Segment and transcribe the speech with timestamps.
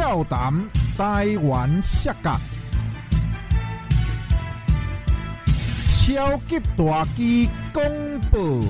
[0.00, 0.50] 笑谈
[0.96, 2.34] 台湾摔角，
[5.92, 7.82] 超级大机公
[8.30, 8.64] 布。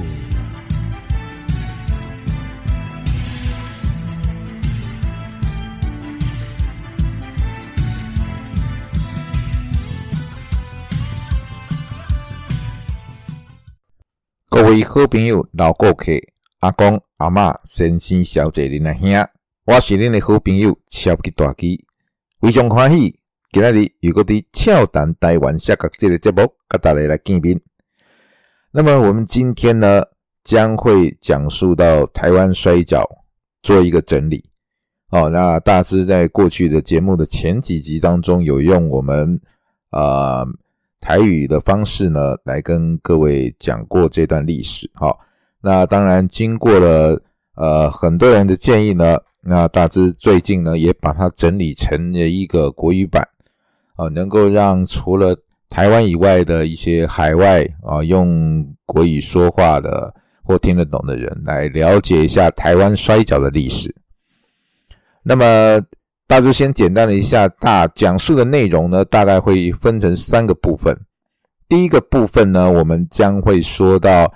[14.49, 16.07] 各位好朋友、老顾客、
[16.59, 19.40] 阿公、阿嬷、先生、小姐、恁阿兄，
[19.71, 21.85] 我是恁的好朋友超级大机，
[22.41, 23.21] 非常欢喜
[23.53, 27.61] 今仔日又搁伫俏谈台湾下角这个节目，跟大家来见面。
[28.73, 30.03] 那么我们今天呢，
[30.43, 33.09] 将会讲述到台湾摔跤
[33.63, 34.45] 做一个整理。
[35.11, 39.41] 哦，那大致在过去的节目的前几集当中，有用我们
[39.91, 40.45] 啊。
[40.99, 44.91] 台语的方式呢，来跟各位讲过这段历史。
[44.95, 45.21] 好，
[45.63, 47.23] 那当然经过了
[47.55, 53.27] 呃很多人的建议呢，那大致最近呢也把它整理成了一个国语版，
[53.97, 55.37] 啊，能够让除了
[55.69, 63.95] 台湾以外的一些海外啊用国语说话的或听得懂的人来了解一下台湾摔跤的历史。
[65.23, 65.81] 那么。
[66.31, 70.97] 大致先简单的一下大讲述的内容呢，大概会分成三个部分。
[71.69, 74.33] 第一个部分呢，我们将会说到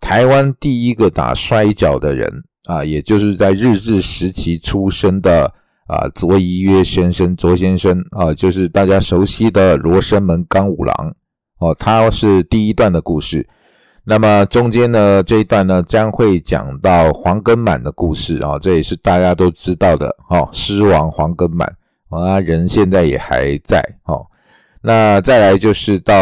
[0.00, 5.52] 台湾第一个打摔跤的人啊，也就是在日治时期出生的
[5.86, 11.14] 啊，佐伊约先生，佐先生啊，就是大家熟悉的罗生门刚五郎
[11.58, 13.46] 哦，他是第一段的故事。
[14.06, 21.66] 那么中间呢这一段呢将会讲到黄根满的故事啊，这也是大家都知道的哦，狮王黄根满
[22.10, 24.26] 啊，人现在也还在哦。
[24.82, 26.14] 那再来就是到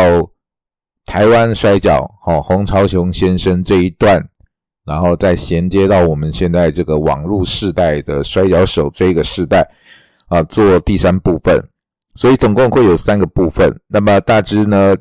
[1.05, 4.25] 台湾摔跤哦，洪朝雄先生这一段，
[4.85, 9.69] 然后再衔接到我们现在这个网络世代的摔跤手这个时代
[10.29, 11.63] 啊，做第三部分，
[12.17, 13.75] 所以总共会有三个部分。
[13.89, 14.97] 那么大致呢？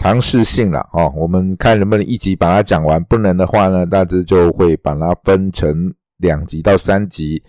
[0.00, 7.42] 尝试性了哦，我们看能不能一集把它讲完，不能的话呢，大致就会把它分成两集到三集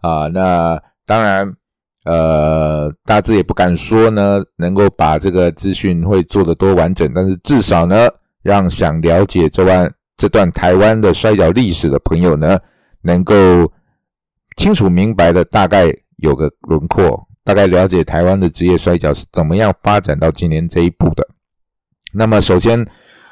[0.00, 0.26] 啊。
[0.28, 1.54] 那当然，
[2.06, 8.08] 呃，大致也不敢说呢，能够把这个资讯会做得多完整，但是至少呢，
[8.40, 9.92] 让想了解这段
[10.24, 12.58] 这段台湾的摔跤历史的朋友呢，
[13.02, 13.34] 能够
[14.56, 21.28] 清楚明白的大概有个轮廓，大概了解台湾的职业摔跤是怎么样发展到今年这一步的。
[22.10, 22.82] 那么，首先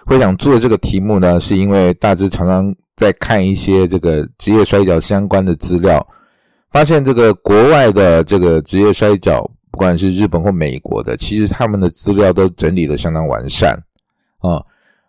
[0.05, 6.07] 会想做这个题目呢，是因为大致常常在看一些这个职业摔跤相关的资料，
[6.73, 13.83] 发现这个国外的这个职业摔跤，不管是日本或美国的，其实他们的资料都整理的相当完善
[14.41, 14.63] 啊。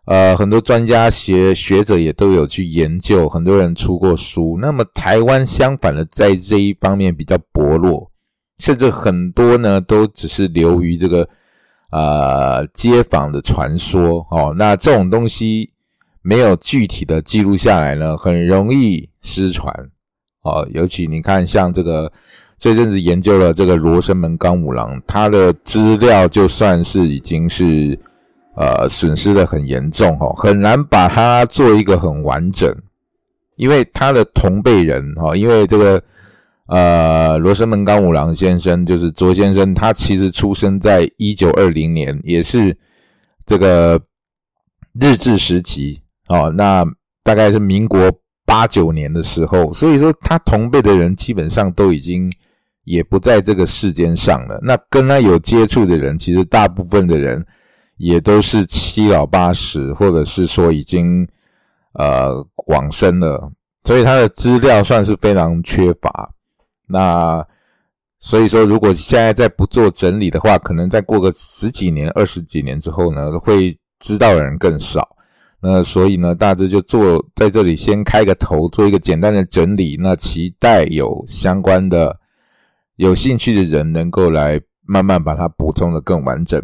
[0.06, 4.58] 呃，很多专家学学者也都有去研究，很多人出过书。
[4.62, 8.10] 那么台湾相反的，在这一方面比较薄弱，
[8.60, 11.28] 甚至很多呢都只是流于这个。
[11.96, 15.70] 呃，街坊的传说哦，那这种东西
[16.24, 19.72] 没有具体的记录下来呢，很容易失传
[20.42, 20.68] 哦。
[20.72, 22.12] 尤其你看，像这个
[22.58, 27.96] 这阵子研究了这个罗生门刚五郎，他的资料就算是已经是
[28.56, 32.76] 呃损失的很严重哦，很难把它做一个很完整，
[33.56, 36.02] 因为他的同辈人哈，因为这个。
[36.66, 42.76] 呃，罗生门刚五郎先生就是卓先生，他其实出生在一九二零年，也是
[43.46, 44.02] 这个
[44.94, 46.50] 日治时期哦。
[46.56, 46.86] 那
[47.22, 48.10] 大概是民国
[48.46, 52.32] 八九年的时候，所以说他同辈的人基本上都已经
[52.86, 54.58] 也不在这个世间上了。
[54.64, 57.46] 那跟他有接触的人，其实大部分的人
[57.98, 61.28] 也都是七老八十，或者是说已经
[61.94, 62.34] 呃
[62.68, 63.52] 往生了，
[63.84, 66.32] 所以他的资料算是非常缺乏。
[66.88, 67.46] 那
[68.20, 75.08] 所以说，如果现在再不做整理的话，可能再过个十几年、二十几年之后呢，会知道的人更少。
[75.60, 79.98] 那所以呢，大致就做在这里先开个头，做一个简单的整理。
[80.00, 82.18] 那期待有相关的、
[82.96, 86.62] 有兴趣的人能够来慢慢把它补充的更完整。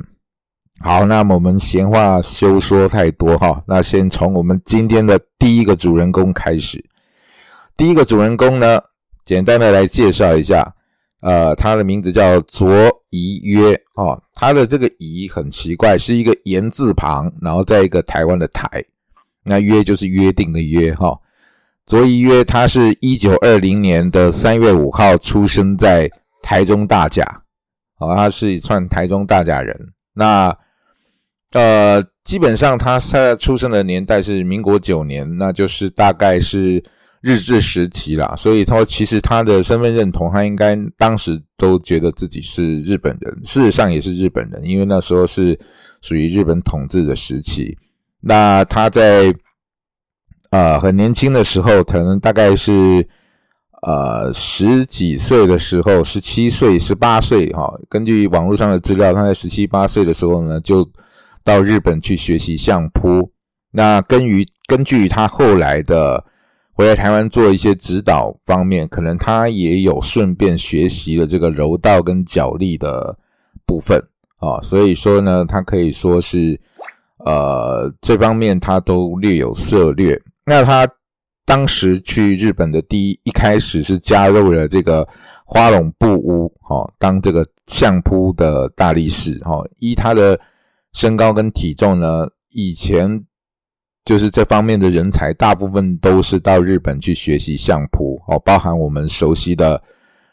[0.81, 6.83] 好，那么我们闲话休说太多哈，那先从我们今天的第一个主人公开始。
[7.75, 8.81] 第一个主人公呢？
[9.25, 10.65] 简单的来介绍一下，
[11.21, 12.67] 呃，他的名字叫卓
[13.11, 18.67] 宜约哦，他的这个宜很奇怪，是一个言字旁，然后在一个台湾的台，
[19.43, 21.15] 那约就是约定的约哈。
[21.85, 26.09] 卓宜约，他是一九二零年的三月五号出生在
[26.41, 27.23] 台中大甲，
[27.99, 29.77] 哦，他是一串台中大甲人。
[30.13, 30.55] 那
[31.53, 36.83] 呃，基本上他他出生的年代是民国九年，那就是大概是。
[37.21, 45.59] 日治时期啦，所以他其实他的身份认同，他应该当时都觉得自己是日本人，事实上也是日本人，因为那时候是
[46.01, 47.77] 属于日本统治的时期。
[48.21, 49.35] 那他在
[50.51, 53.05] 呃很年轻的时候，可能大概是
[53.81, 60.89] 呃十几岁的时候，十七岁、十八岁哈，根据网络上的资料，他在十七八岁的时候呢，就
[61.43, 63.31] 到日本去学习相扑。
[63.71, 66.23] 那根于根据他后来的。
[66.71, 73.13] 回来台湾做一些指导方面，可能他也有顺便学习了这个柔道跟脚力的
[73.65, 74.01] 部分
[74.37, 76.57] 啊，所以说呢，他可以说是
[77.17, 80.17] 呃这方面他都略有涉略。
[80.45, 80.87] 那他
[81.43, 85.05] 当时去日本的第一一开始是加入了这个
[85.43, 89.61] 花龙布屋哈，当这个相扑的大力士哈。
[89.79, 90.39] 依他的
[90.93, 93.23] 身高跟体重呢，以前。
[94.05, 99.79] 就是这方面的人才，大部分都是到日本去学习相扑哦，包含我们熟悉的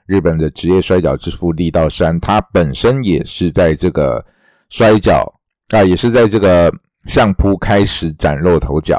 [0.06, 4.24] 日本的职业摔跤之父力道山，他本身也是在这个
[4.70, 5.30] 摔跤
[5.70, 6.72] 啊，也是在这个
[7.04, 8.96] 相扑开始崭露头角。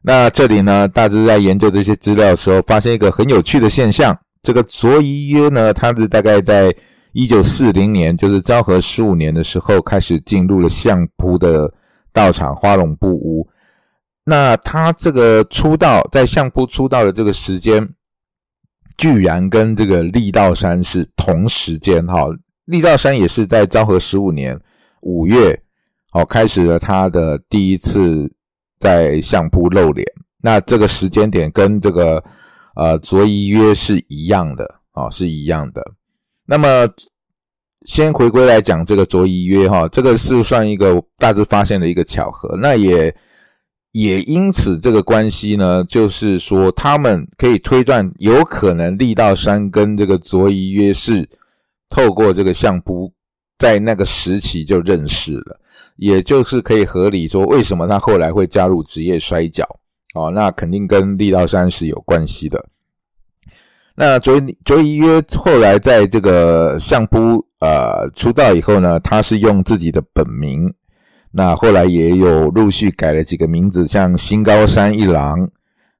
[0.00, 6.72] 那这里呢，大致在研究这些资料的时候，发现一个很有趣的现象：这个佐伊约呢，他是大概在
[7.18, 11.68] 一九四零年，就是昭和十五年的时候，开始进入了相扑的
[12.12, 13.44] 道场花龙布屋。
[14.22, 17.92] 那他这个出道在相扑出道的这个时间，
[18.96, 22.28] 居然跟这个力道山是同时间哈。
[22.66, 24.56] 力道山也是在昭和十五年
[25.00, 25.60] 五月，
[26.12, 28.32] 哦，开始了他的第一次
[28.78, 30.06] 在相扑露脸。
[30.40, 32.22] 那这个时间点跟这个
[32.76, 35.84] 呃卓一约是一样的啊，是一样的。
[36.48, 36.88] 那么
[37.86, 42.56] 先回归来讲这个卓一约哈，这个是算一个大致发现的一个巧合。
[42.56, 43.14] 那也。
[43.92, 51.26] 也因此，这个关系呢，就是说，他们可以推断，有可能力道山跟这个佐伊约是
[51.88, 53.10] 透过这个相扑，
[53.58, 55.58] 在那个时期就认识了，
[55.96, 59.66] 也就是可以合理说，为什么他后来会加入职业摔跤？
[60.14, 62.62] 哦，那肯定跟力道山是有关系的。
[64.00, 70.68] 那佐佐伊约后来在这个相扑呃出道以后呢，他是用自己的本名。
[71.32, 75.48] 那后来也有陆续改了几个名字，像新高山一郎，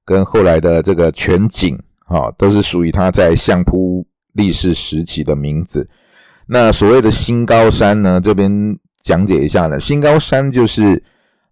[0.05, 5.91] 跟后来的这个全景，哈，都是属于他在相扑历史时期的名字。
[6.47, 11.03] 那所谓的新高山呢，这边讲解一下呢，新高山就是，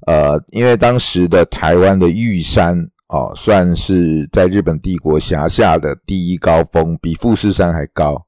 [0.07, 8.27] 呃，因为当时的台湾的玉山，哦，算是在日本帝国辖下的第一高峰，比富士山还高，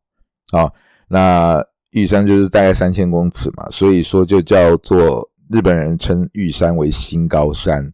[0.51, 0.71] 啊，
[1.09, 5.29] 那玉山就是大概三千公尺嘛，所以说就叫做。
[5.51, 7.91] 日本人称玉山为新高山，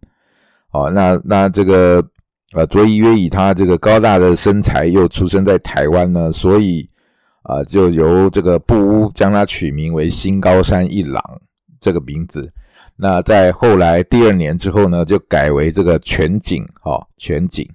[0.72, 2.04] 哦，那那这个
[2.52, 6.90] 呃，卓一约以他这个高大的身材，又出生在台湾呢，所以
[7.44, 11.22] 啊，就由这个布屋将他取名为新高山一郎
[11.78, 12.52] 这个名字。
[12.96, 17.69] 那在后来第二年之后呢，就改为这个泉井，哦，泉井，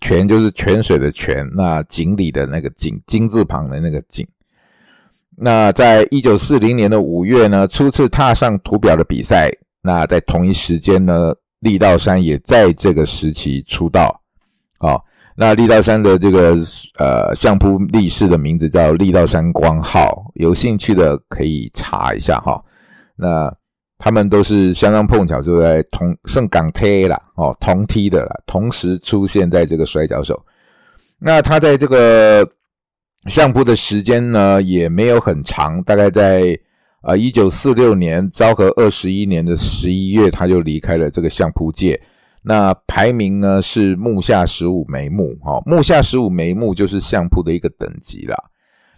[0.00, 4.26] 泉就是泉水的泉，那井里的那个井，金字旁的那个井。
[5.36, 9.50] 那在一九四零年的五月呢，初次踏上图表的比赛。
[9.80, 14.20] 那在同一时间呢，力道山也在这个时期出道。
[14.78, 15.04] 好，
[15.34, 16.56] 那力道山的这个
[16.98, 22.62] 呃相扑力士的名字叫力道山光浩，有兴趣的可以查一下哈。
[23.16, 23.52] 那
[24.02, 30.44] 他们都是相当碰巧，就在同圣港踢啦，哦，同踢的啦，同时出现在这个摔跤手。
[31.18, 32.44] 那他在这个。
[33.28, 36.58] 相扑的时间呢也没有很长，大概在
[37.02, 41.96] 啊一九四六年昭和二十一年的十一月，他就离开了这个相扑界。
[42.42, 48.36] 那排名呢是目下十五枚目，哦，目下十五枚目就是相扑的一个等级啦。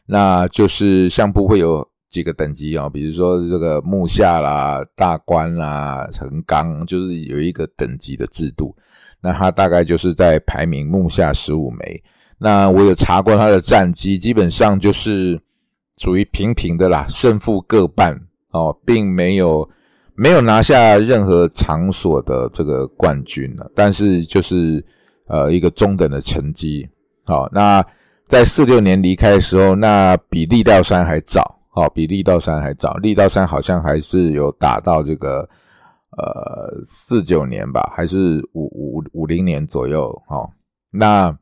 [0.07, 8.73] 那就是相扑会有几个等级啊，比如说这个木下啦、大关啦、成钢，就是有一个等级的制度。
[9.21, 12.01] 那他大概就是在排名木下十五枚。
[12.39, 15.37] 那我有查过他的战绩，基本上就是
[15.97, 18.17] 属于平平的啦，胜负各半
[18.53, 19.69] 哦，并没有
[20.15, 23.69] 没有拿下任何场所的这个冠军了。
[23.75, 24.85] 但是就是
[25.27, 26.89] 呃一个中等的成绩。
[27.25, 27.85] 好，那
[28.29, 32.95] 在四六年离开的时候，那比力道山还早，哦，比力道山还早。
[32.95, 35.49] 力道山好像还是有打到这个
[36.17, 40.11] 呃四九年吧，还是五五五零年左右。
[40.29, 40.51] 哦，
[40.91, 41.37] 那。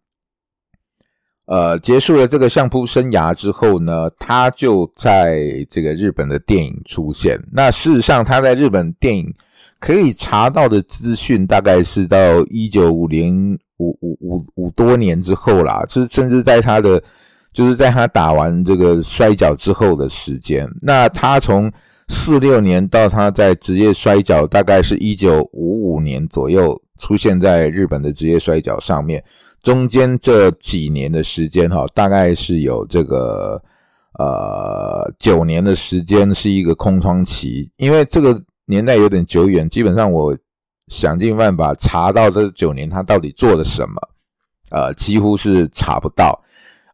[1.46, 7.36] 呃，结束了这个相扑生涯之后呢，他就在这个日本的电影出现。
[7.52, 9.34] 那事实上，他在日本电影
[9.80, 17.02] 可以查到的资讯，大概是到一九五零五五五五多年之后啦，就是甚至在他的
[17.52, 21.70] 就是在他打完这个摔跤之后的时间，那他从
[22.08, 29.22] 四六年到他在职业摔跤，大概是一九五五年左右出现在日本的职业摔跤上面。
[29.62, 33.62] 中间这几年的时间，哈，大概是有这个
[34.18, 40.36] 呃九年的时间是一个空窗期，因为这个年代有点久远，基本上我
[40.88, 43.94] 想尽办法查到这九年他到底做了什么，
[44.70, 46.36] 呃，几乎是查不到，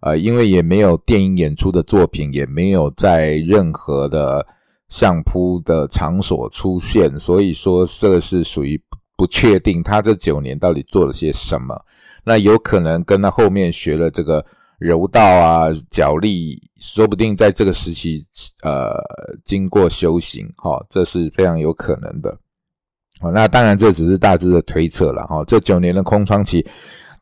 [0.01, 4.47] 呃，因为也没有电影演出的作品，也没有在任何的
[4.89, 8.81] 相扑的场所出现，所以说这个是属于
[9.17, 11.79] 不确定他这九年到底做了些什么。
[12.25, 14.45] 那有可能跟他后面学了这个
[14.79, 18.25] 柔道啊、脚力，说不定在这个时期，
[18.63, 19.03] 呃，
[19.45, 22.31] 经过修行，哈，这是非常有可能的。
[23.23, 25.43] 哦，那当然这只是大致的推测了，哈。
[25.45, 26.65] 这九年的空窗期，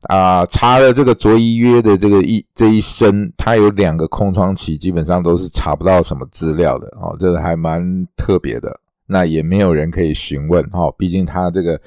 [0.03, 8.79] 啊，查了这个卓一约的这个一这一生，他有两个空窗期，基本上都是查不到什么资料的，哦，这个还蛮特别的。
[9.07, 11.81] 那也没有人可以询问，哈，毕竟他这个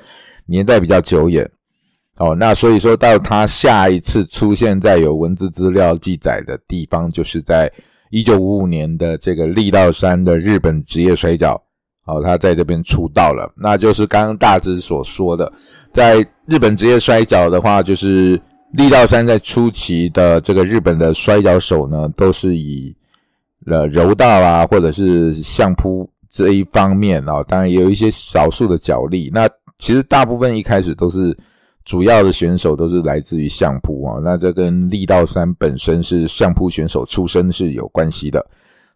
[0.45, 1.49] 年代比较久远。
[2.17, 7.71] 哦，那所以说到他下一次出现在有文字资料记载的地方，就是在
[8.09, 11.61] 一九五五年的这个力道山的日本职业摔跤。
[12.09, 15.51] 哦，他在这边出道了，那就是刚刚大致所说的，
[15.93, 18.39] 在日本职业摔跤的话，就是
[18.73, 22.95] 力道山在初期的这个日本的摔跤手呢，都是以
[23.67, 29.29] 呃柔道啊，或者是相扑这一方面啊，当然也有一些少数的脚力。
[29.33, 29.47] 那
[29.77, 31.37] 其实大部分一开始都是。
[31.85, 38.45] 主要的选手都是来自于相扑啊，那这跟力道山本身是相扑选手出身是有关系的，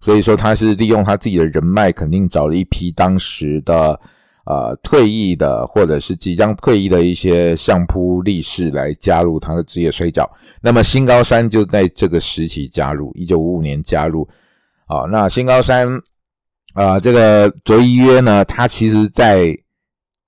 [0.04, 3.98] 所以说他是利用他自己的人脉，肯定找了一批当时的
[4.46, 10.30] 呃退役的或者是即将退役的一些相扑力士来加入他的职业摔角。
[10.62, 14.28] 那么新高山就在这个时期加入，一九五五年加入
[14.88, 15.04] 啊。
[15.10, 15.88] 那新高山
[16.74, 19.58] 啊，这个卓一约呢，他其实在。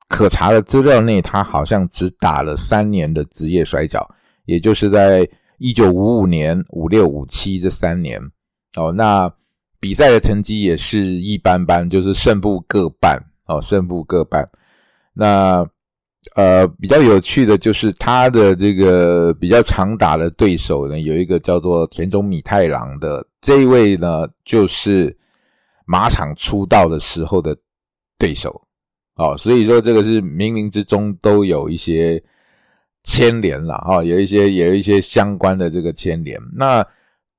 [0.07, 4.07] 可查的资料内，他好像只打了三年的职业摔角，
[4.45, 5.27] 也就是在
[5.57, 8.21] 一九五五年、五六、五七这三年。
[8.75, 9.29] 哦，那
[9.85, 13.23] 比赛的成绩也是一般般，就是胜负各半。
[13.45, 14.49] 哦，胜负各半。
[15.13, 15.63] 那
[16.33, 25.15] 呃，比较有趣的就是他的这个比较常打的对手呢，有一个叫做田中米太郎的这一位呢，就是
[25.85, 27.55] 马场出道的时候的
[28.17, 28.59] 对手。
[29.17, 32.19] 哦，所以说这个是冥冥之中都有一些
[33.03, 36.41] 牵连了哈，有一些有一些相关的这个牵连。
[36.55, 36.83] 那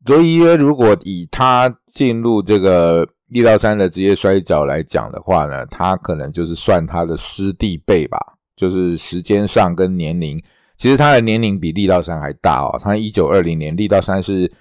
[0.04, 8.18] 卓一约如果以他进入这个力道山的职业摔跤来讲的话呢，他可能就是算他的师弟辈吧，
[8.54, 10.38] 就是时间上跟年龄，
[10.76, 12.78] 其实他的年龄比力道山还大哦。
[12.82, 14.52] 他一九二零年，力道山是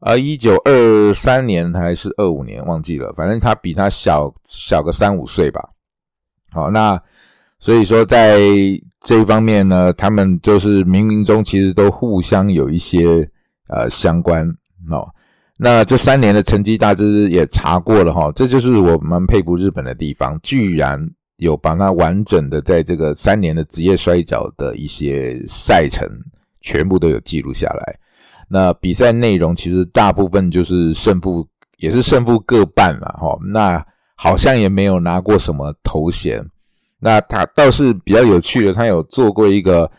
[0.00, 5.66] 呃一九二三年还是二五年忘记了，反正他比他小小个三五岁吧。
[6.52, 7.00] 好，那
[7.58, 8.38] 所以说在
[9.00, 13.26] 这一方面呢，他们就是冥冥中其实都互相有一些
[13.68, 14.46] 呃相关
[14.90, 15.08] 哦。
[15.56, 21.00] 那这三年的成绩大致也查过了哈，这就是我蛮佩服日本的地方，居然
[21.36, 26.08] 有把它完整的在这个三年的职业摔跤的一些赛程
[26.60, 27.98] 全部都有记录下来。
[28.48, 31.46] 那比赛内容其实大部分就是胜负
[31.78, 33.38] 也是胜负各半嘛哈。
[33.46, 33.84] 那
[34.16, 36.44] 好像也没有拿过什么头衔，
[36.98, 39.90] 那他倒是比较有趣的，他有做过一个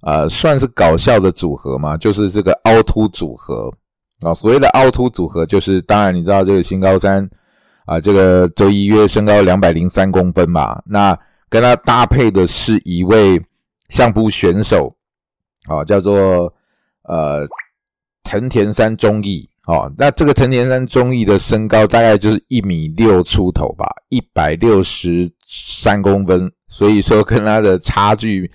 [0.00, 3.72] 呃，算是搞笑的组合嘛，就是这个凹凸组合
[4.24, 4.34] 啊。
[4.34, 7.28] 所谓的凹凸组合，就是当然你知道这个新高山
[7.84, 11.16] 啊，这个周一约身高两百零三公分嘛，那
[11.48, 13.40] 跟他搭配的是一位
[13.90, 14.96] 相扑选手
[15.68, 16.52] 啊，叫做
[17.02, 17.46] 呃
[18.22, 19.48] 藤田山忠义。
[19.66, 28.50] 哦，那这个藤田山忠义的身高大概就是一米六出头吧，一百六十三公分，所以说跟他的差距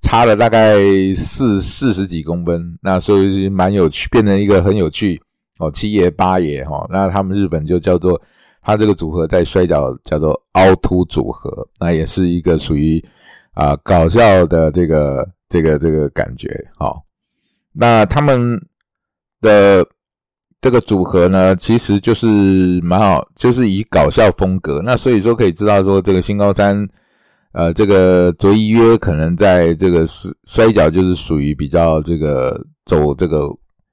[0.00, 0.76] 差了大概
[1.14, 5.20] 四四十几公分，那所以是蛮有趣，变成一个很有趣
[5.58, 8.20] 哦，七爷八爷哈，那他们日本就叫做
[8.62, 13.02] 他这个组合在摔跤叫做凹凸组合，那也是一个属于
[13.52, 17.02] 啊搞笑的这个这个这个感觉，好，
[17.72, 18.60] 那他们
[19.40, 19.86] 的。
[20.62, 22.26] 这个组合呢，其实就是
[22.82, 24.82] 蛮好，就是以搞笑风格。
[24.84, 26.86] 那所以说可以知道说，这个新高山，
[27.52, 33.48] 呃，这个卓一约可能在这个摔摔跤就是属于比较这个走这个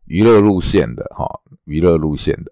[0.06, 1.26] 娱乐路线的哈，
[1.66, 2.52] 娱乐路线的。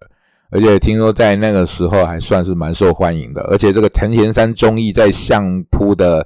[0.49, 3.41] 而且听说在那个时候还算是蛮受欢迎的。
[3.43, 6.25] 而且这个藤田山忠义在相扑的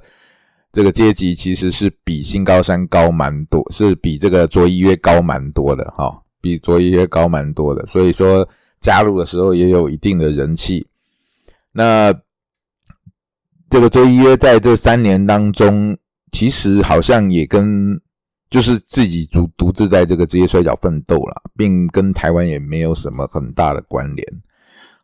[0.72, 8.48] 这个阶级其实是比新高山高蛮多，是比这个卓一约高蛮多的哈，比卓一约高蛮多的，所以说
[8.80, 10.86] 加入的时候也有一定的人气。
[11.72, 12.14] 那
[13.70, 15.96] 这个卓一约在这三年当中，
[16.32, 17.98] 其实好像也跟
[18.50, 24.26] 就是自己独独自在这个职业摔角奋斗了，并跟台湾也没有什么很大的关联。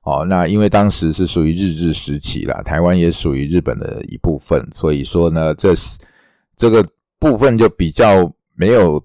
[0.02, 5.72] 哦，那因为当时是属于日治时期啦，台湾也属于日本的一部分，所以说呢，这
[6.56, 6.84] 这个
[7.20, 9.00] 部分就比较没有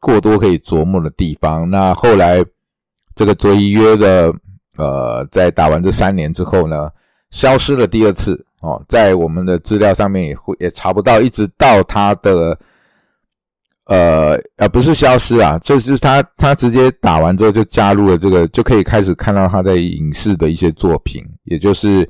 [0.00, 1.70] 过多可以琢磨的地方。
[1.70, 2.44] 那后来
[3.14, 4.34] 这个卓一约的，
[4.76, 6.90] 呃，在打完这三年之后呢，
[7.30, 12.58] 消失了第二次哦，在我们的资料上面也会也查不到，一直到他的。
[13.86, 22.08] 呃，呃，不是消失啊，就是他，他直接打完之后就加入了这个，就可以开始看到他在影视的一些作品，也就是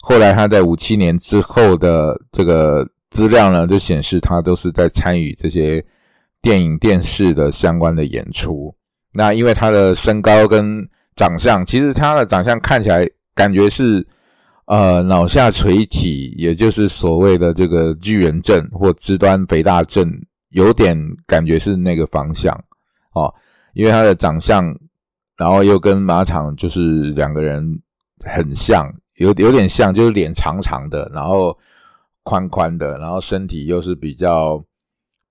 [0.00, 5.80] 后来他在五七年之后的这个资料呢，就显示他都是在参与这些
[6.42, 8.74] 电影、电视的相关的演出。
[9.12, 10.84] 那因为他的身高跟
[11.14, 14.04] 长相，其实他的长相看起来感觉是
[14.66, 20.10] 呃脑下垂体，也就是所谓的这个巨人症或肢端肥大症。
[20.50, 22.54] 有点感觉是那个方向
[23.14, 23.34] 哦，
[23.72, 24.64] 因为他的长相，
[25.36, 27.82] 然后又跟马场就是两个人
[28.24, 31.58] 很像，有有点像，就是脸长长的，然后
[32.22, 34.64] 宽宽的，然后身体又是比较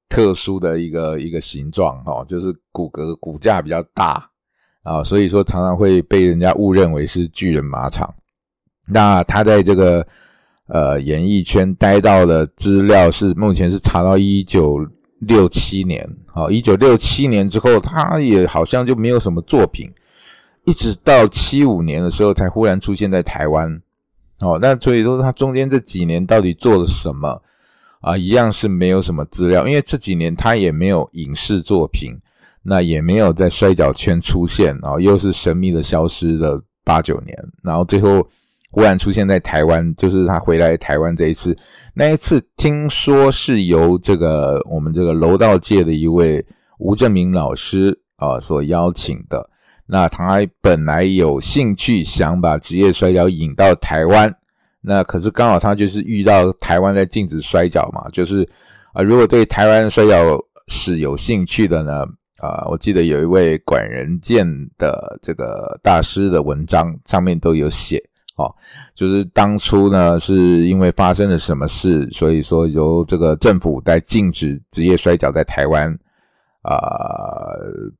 [0.09, 4.29] 特殊的一个一个形状哦，就是骨骼骨架比较大
[4.81, 8.13] 啊，所以说常常会被人家误认为是巨人马场。
[8.85, 10.05] 那他在这个
[10.67, 14.85] 呃演艺圈待到的资料是目前是查到一九。
[15.25, 19.89] 六七年，好，一九六七年之后，他也好像就没有什么作品，
[20.65, 23.81] 一直到七五年的时候才忽然出现在台湾，
[24.41, 27.41] 哦，那所以说他中间这几年到底做了什么
[28.01, 28.17] 啊？
[28.17, 32.13] 一样是没有什么资料，因为这几年他也没有影视作品，
[32.61, 38.27] 那也没有在摔跤圈出现，然后又是神秘的消失了八九年，然后最后。
[38.74, 41.55] 忽然出现在台湾，就是他回来台湾这一次。
[41.94, 46.44] 那一次听说是由这个我们这个柔道界的一位
[46.79, 49.48] 吴正明老师啊所邀请的。
[49.86, 54.33] 那他本来有兴趣想把职业摔跤引到台湾，
[54.81, 58.42] 那可是刚好他就是遇到台湾在禁止摔跤嘛，就是
[58.94, 62.05] 啊，如果对台湾摔跤是有兴趣的呢，
[62.40, 64.48] 啊，我记得有一位管人健
[64.79, 68.01] 的这个大师的文章上面都有写。
[68.35, 68.53] 哦，
[68.96, 75.87] 就是当初呢，是因为发生了什么事，所以说由这个政府在禁止职业摔跤在台湾
[76.63, 77.53] 啊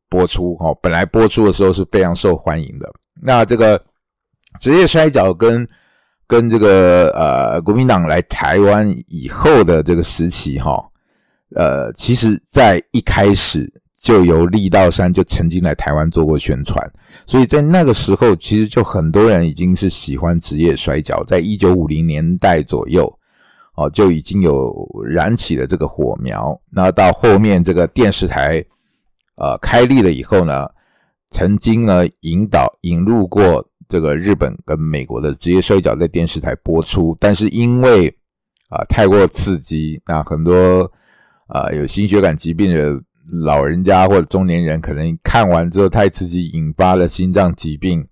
[0.10, 0.58] 播出。
[0.60, 2.92] 哦，本来播出的时候是非常受欢迎的。
[3.22, 3.80] 那这个
[4.60, 5.68] 职业摔跤跟
[6.26, 10.84] 跟这个呃国民党来台湾以后的这个时期，哈，
[11.56, 13.72] 呃，其实在一开始。
[14.04, 16.78] 就由力道山就曾经来台湾做过宣传，
[17.26, 23.08] 所以在那个时候，其实就很多人已经是喜欢职业摔跤，在一九五零年代左右，
[23.78, 24.76] 哦，就已经有
[25.08, 26.60] 燃起了这个火苗。
[26.70, 28.62] 那到后面这个电视台，
[29.38, 30.68] 呃，开立了以后呢，
[31.32, 38.14] 曾经呢引导引入过这个日本跟美国的职业摔跤在电视台播出，但是因为
[38.68, 40.92] 啊太过刺激，那很多
[41.48, 43.02] 啊有心血管疾病的。
[43.32, 48.06] 老人家或者中年人可能看完之后太刺激，引发了心脏疾病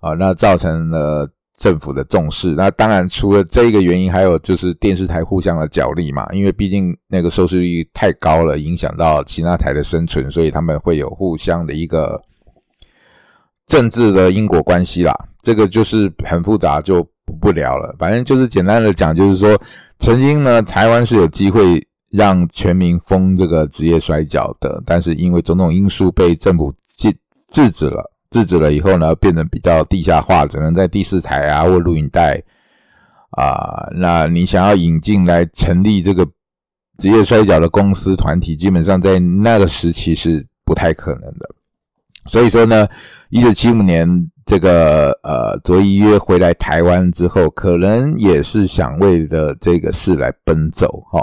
[0.00, 2.54] 啊，那造成了政府的重视。
[2.54, 12.18] 那当然除了这个原因，还有就是电视台互相的角力嘛，因为毕竟那个收视率太高了，影响到其他台的生存，所以他们会有互相的一个
[13.66, 15.14] 政治的因果关系啦。
[15.42, 17.94] 这个就是很复杂，就不不聊了。
[17.98, 19.60] 反正就是简单的讲，就是说
[19.98, 21.86] 曾经呢，台湾是有机会。
[22.10, 27.14] 让全民封这个职业摔跤的，但是因为种种因素被政府制
[27.48, 32.42] 制止了，制止了以后呢，变得比较地下化，只能在第四台啊或录影带
[33.32, 33.88] 啊。
[33.94, 36.26] 那你想要引进来成立这个
[36.96, 41.48] 职业摔跤的公司团体，基本上在那个时期是不太可能的。
[42.26, 42.86] 所以说呢，
[43.30, 44.08] 一九七五年
[44.46, 51.22] 这个呃卓一约回来台湾之后，可能也是想为了这个事来奔走哈。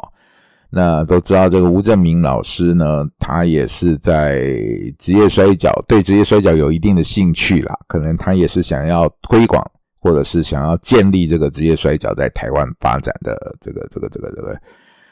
[0.69, 4.51] 那都知道，这个吴正明老师呢，他也是在
[4.97, 7.73] 职业摔角，对职业摔角有一定的兴趣啦。
[7.87, 9.63] 可能他也是想要推广，
[9.99, 14.59] 或者是想要建立这个职业摔角在台湾发展的这个这个这个这个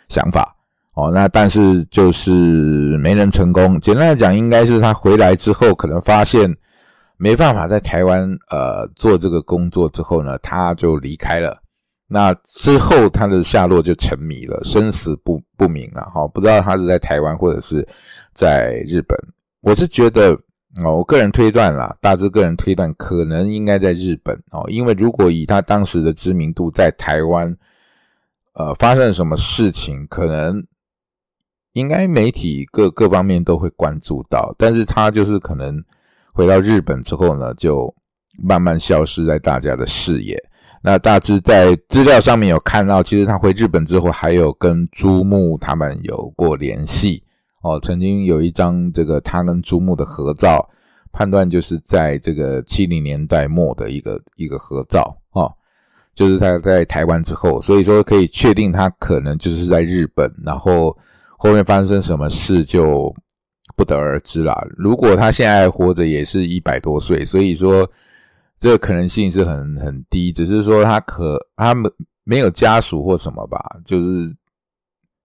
[0.10, 0.54] 想法
[0.96, 1.10] 哦。
[1.14, 2.42] 那但是就是
[2.98, 3.80] 没能成功。
[3.80, 6.54] 简单来讲，应该是他回来之后，可能发现
[7.16, 11.63] 没办法在台湾呃做这个工作之后呢，他就离开了。
[12.08, 17.88] 那之后他的下落就沉迷了，生死不不明了哈，不知道他是在台湾或者是
[18.34, 19.18] 在日本。
[19.62, 20.34] 我是觉得
[20.84, 27.56] 哦，我个人推断啦，大致个人推断，可能应该在日本哦，因为如果以他当时的知名度在台湾，
[28.54, 30.64] 呃，发生了什么事情，可能
[31.72, 35.84] 应该媒体各各方面都会关注到，但是他就是可能
[36.34, 37.92] 回到日本之后呢，就
[38.38, 40.38] 慢慢消失在大家的视野。
[40.86, 47.24] 那大致在资料上面有看到，其实他回日本之后，还有跟朱木他们有过联系
[47.62, 47.80] 哦。
[47.82, 50.70] 曾经有一张这个他跟朱木的合照，
[51.14, 55.50] 判断就是在这个七零年代末的一个一个合照哦，
[56.14, 60.94] 就是在在台湾之后，所以说可以确定他可能就是在日本，然后
[61.38, 63.16] 后面发生什么事就
[63.78, 64.54] 不得而知啦。
[64.76, 67.90] 如果他现在活着，也是一百多岁，所以说。
[68.64, 71.92] 这个可能性是很很低，只是说他可他们
[72.24, 74.34] 没有家属或什么吧，就是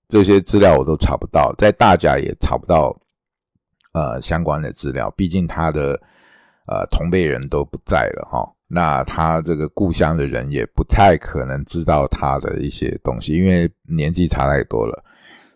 [0.09, 2.99] 这些资料我都查不到，在大甲也查不到
[3.93, 5.93] 呃相关的资料，毕竟他的
[6.67, 15.01] 呃同辈人都不在了哈，那他这个故乡的人也不太可能知道他的一些东西，因为年纪差太多了，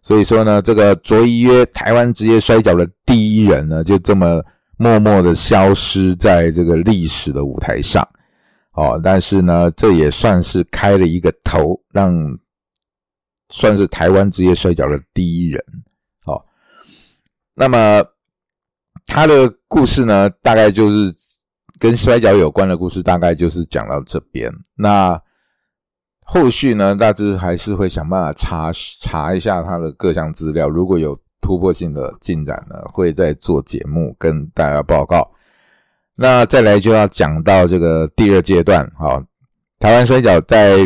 [0.03, 4.41] 所以说呢，这个卓一约台湾职业摔跤的第一人呢，就这么。
[4.83, 8.03] 默默的消失在这个历史的舞台上，
[8.73, 12.13] 哦，但是呢，这也算是开了一个头，让
[13.49, 15.65] 算是台湾职业摔跤的第一人，
[16.25, 16.45] 哦。
[17.55, 18.05] 那么
[19.07, 21.15] 他的故事呢，大概就是
[21.79, 24.53] 跟摔跤有关的故事，大概就是讲到这边。
[24.75, 25.17] 那
[26.23, 31.17] 后续呢，大致还是会想办法查查一下他的各项资料，如果有。
[31.43, 35.31] 突破性的进展呢，会在做节目跟大家报告。
[36.15, 39.23] 那再来就要讲到这个第二阶段，好，
[39.79, 40.79] 台湾摔角在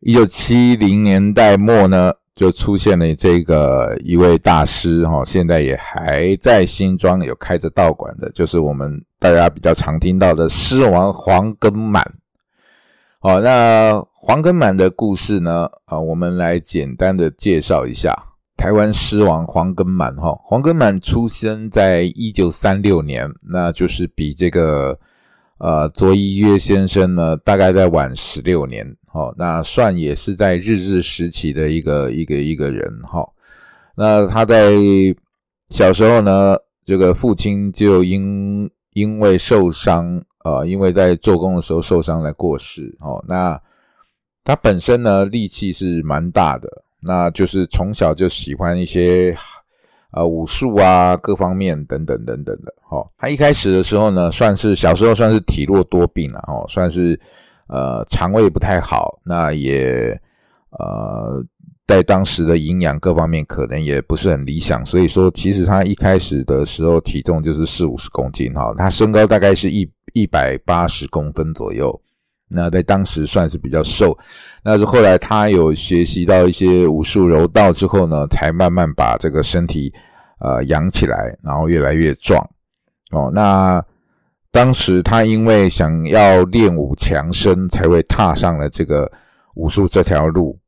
[0.00, 12.02] 一九七零年代末呢，就出现了这个一位大师，哈，现在也还在新庄有开着道馆的，就是我们大家比较常听到的狮王黄根满。
[13.20, 18.16] 好，那黄根满的故事呢，啊，我们来简单的介绍一下。
[18.58, 24.98] 台湾狮王黄根满，哈，黄根满出生在一九三六年，那就是比这个
[25.58, 33.24] 呃卓一约先生呢，大概在晚十六年，哈，那算也是在日治时期的一个一个一个人，哈，
[33.94, 34.72] 那他在
[35.68, 43.56] 小时候呢，这个父亲就因因为受伤，呃，因为在做工的时候受伤来过世，哦，那
[44.42, 46.68] 他本身呢力气是蛮大的。
[47.00, 49.36] 那就是从小就喜欢一些
[50.12, 52.74] 呃武术啊，各方面等等等等的。
[52.90, 57.18] 哦，他一开始的时候呢，算是小时候算是体弱多病了，哦，算是
[57.68, 60.18] 呃肠胃不太好，那也
[60.70, 61.44] 呃
[61.86, 72.00] 在当时的营养各方面可能也不是很理想，所以说其实他一开始的时候体重就是四五十公斤，哈，他身高大概是一一百八十公分左右。
[72.50, 74.16] 那在当时算是比较瘦，
[74.62, 79.92] 那是后来他有学习到一些武术柔道之后呢，才慢慢把这个身体
[80.40, 82.42] 呃养起来，然后越来越壮
[83.10, 83.30] 哦。
[83.34, 83.84] 那
[84.50, 89.12] 当时他因为想要练武强身，才会踏上了这个
[89.54, 90.58] 武术这条路。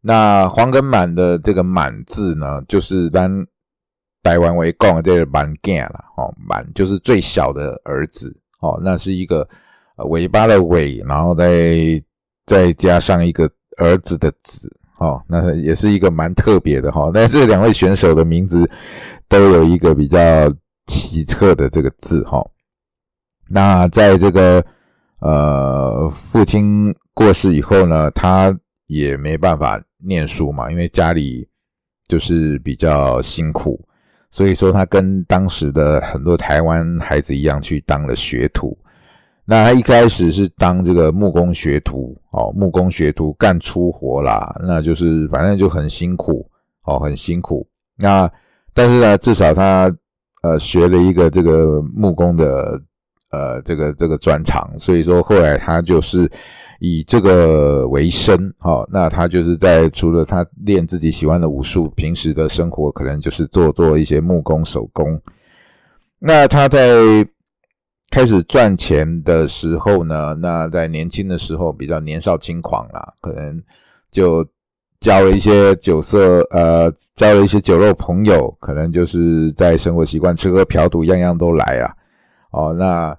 [0.00, 3.44] 那黄根满的这个满字呢，就是当
[4.22, 9.48] 台湾为讲这个满囝了哦，满就是最小的儿子哦，那是一个。
[9.96, 12.02] 尾巴的尾，然后再
[12.46, 17.10] 再加上一个儿子的子，哦，那也是一个蛮特别的哈。
[17.14, 18.68] 那这两位选手的名字
[19.28, 20.18] 都有一个比较
[20.86, 22.44] 奇特的这个字哈。
[23.48, 24.64] 那在这个
[25.20, 28.52] 呃父亲过世以后呢，他
[28.88, 31.48] 也没办法念书嘛，因为家里
[32.08, 33.80] 就是比较辛苦，
[34.30, 38.76] 所以说他跟当时的很多台湾孩子一样，去当了学徒。
[39.46, 46.48] 那他一开始是当这个木工学徒哦，木工学徒干粗活啦，那就是反正就很辛苦
[46.84, 47.66] 哦，很辛苦。
[47.98, 48.30] 那
[48.72, 49.94] 但是呢，至少他
[50.42, 52.80] 呃学了一个这个木工的
[53.32, 56.26] 呃这个这个专长，所以说后来他就是
[56.80, 58.88] 以这个为生哦。
[58.90, 65.20] 那他就是在除了他练自己喜欢的武术，平时的生活可能就是做做一些木工手工。
[66.18, 66.88] 那他在。
[68.14, 73.60] 开始赚钱的时候呢，那在年轻的时候比较年少轻狂啦，可能
[74.08, 74.46] 就
[75.00, 81.92] 交了一些酒色，呃，交了一些酒肉朋友，可能就是在生活习惯吃喝嫖赌样样都来啊。
[82.52, 83.12] 哦，那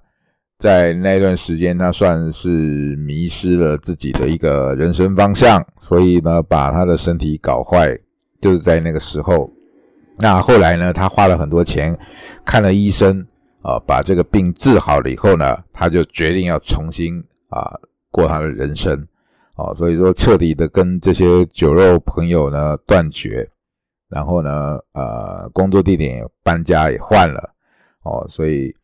[0.58, 7.94] 在那段时间，他算是迷失了自己的一个人生方向，所以呢，把他的身体搞坏，
[8.40, 9.52] 就是在那个时候。
[10.16, 11.94] 那后来呢，他花了很多钱
[12.46, 13.26] 看了医生
[13.66, 17.74] 啊，把这个病治好了以后呢，他就决定要重新啊
[18.12, 18.96] 过他的人生
[19.56, 23.48] 啊，所以说彻底的跟这些酒肉朋友呢断绝，
[24.08, 27.50] 然后呢，呃，工作地点搬家也换了
[28.04, 28.74] 哦，所以。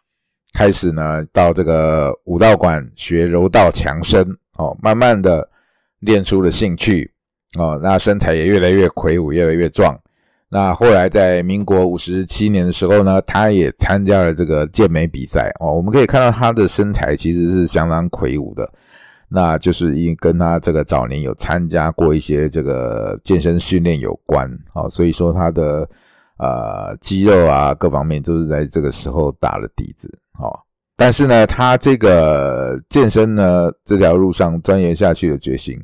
[0.55, 4.23] 开始呢，到这个武道馆学柔道强身
[4.59, 5.49] 哦，慢慢的
[6.01, 7.11] 练出了兴趣
[7.59, 9.99] 哦，那身材也越来越魁梧，越来越壮。
[10.55, 15.73] 那后来在民国五十七年的时候呢，他也参加了这个健美比赛哦。
[15.73, 18.71] 我们可以看到他的身材其实是相当魁梧的，
[19.31, 25.89] 那就是因跟他这个早年有参加过一些这个健身训练有关哦，所以说他的
[26.37, 30.07] 呃肌肉啊各方面都是在这个时候打了底子。
[30.39, 30.53] 哦，
[30.99, 35.83] 但是呢，他这个健身呢这条路上钻研下去的决心，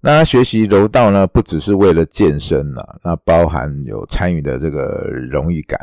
[0.00, 5.78] 那学习柔道呢，不只是为了健身了，那包含有参与的这个荣誉感，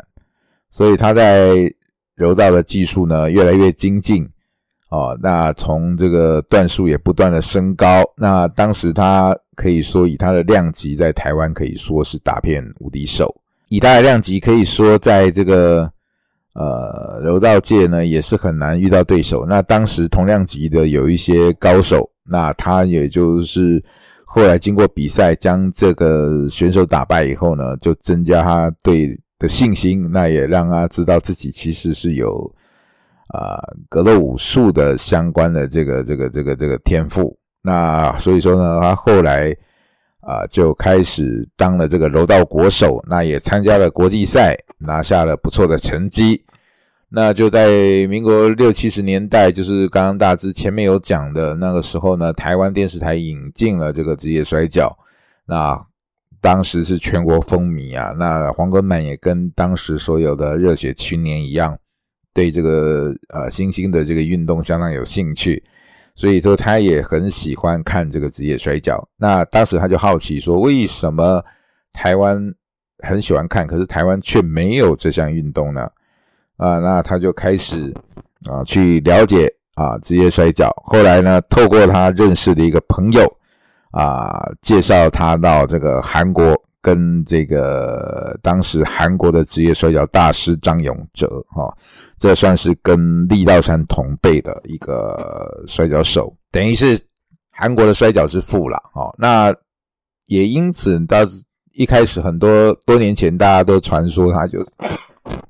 [0.70, 1.72] 所以他在
[2.14, 4.28] 柔道的技术呢越来越精进，
[4.90, 13.34] 哦，那从这个段数也不断的升高，那当时他可以说以他的量级在台湾可以说是打遍无敌手，
[13.68, 15.90] 以他的量级可以说在这个。
[16.54, 19.46] 呃，柔道界呢也是很难遇到对手。
[19.46, 23.82] 那当时同量级的有一些高手，那他也就是
[24.24, 32.54] 后来经过比赛将这个选手打败以后呢，就增加他对的信心，那也让他知道自己其实是有
[33.28, 37.36] 啊格斗武术的相关的这个这个这个这个天赋。
[37.62, 39.54] 那所以说呢，他后来
[40.20, 46.44] 啊就开始当了这个柔道国手，那也参加了国际赛，拿下了不错的成绩。
[47.10, 54.94] 那就在民国六七十年代，就是刚刚大致前面有讲的那个时候呢，台湾电视台引进了这个职业摔跤，
[55.46, 55.80] 那
[56.40, 58.14] 当时是全国风靡啊。
[58.18, 61.78] 那黄根满也跟当时所有的热血青年一样，
[62.34, 65.64] 对这个呃新兴的这个运动相当有兴趣，
[66.14, 69.02] 所以说他也很喜欢看这个职业摔跤。
[69.16, 71.42] 那当时他就好奇说，为什么
[71.90, 72.38] 台湾
[72.98, 75.88] 很喜欢看，可是台湾却没有这项运动呢？
[76.58, 77.94] 啊，那他就开始
[78.50, 80.68] 啊去了解啊职业摔跤。
[80.84, 83.24] 后来呢，透过他认识的一个朋友
[83.92, 91.72] 啊，介绍他到这个韩国，跟这个当时韩国的职业摔跤大师张永哲哈，
[92.18, 97.00] 这算是跟力道山同辈的一个摔跤手，等于是
[97.52, 98.76] 韩国的摔跤之父了。
[98.94, 99.54] 哦，那
[100.26, 101.18] 也因此到
[101.74, 104.58] 一开始很多多年前，大家都传说他就。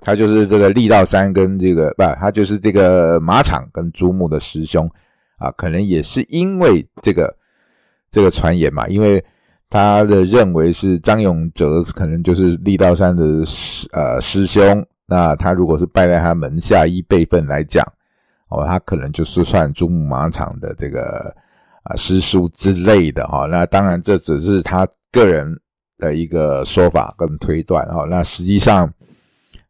[0.00, 4.90] 他就是这个力道山跟这个不，他就是这个马场跟朱木的师兄
[5.36, 7.34] 啊，可能也是因为这个
[8.10, 9.22] 这个传言嘛，因为
[9.68, 17.84] 他的认为是张永哲可能就是力道山的师呃师兄，那他如果是拜在他门下依辈分来讲，
[18.48, 21.34] 哦，他可能就是算朱木马场的这个
[21.82, 25.54] 啊师叔之类的哈，那当然这只是他个人
[25.98, 28.90] 的一个说法跟推断哈，那实际上。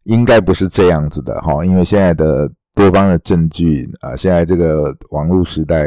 [0.08, 5.86] 应该不是这样子的哈，因为现在的多方的证据啊，现在这个网络时代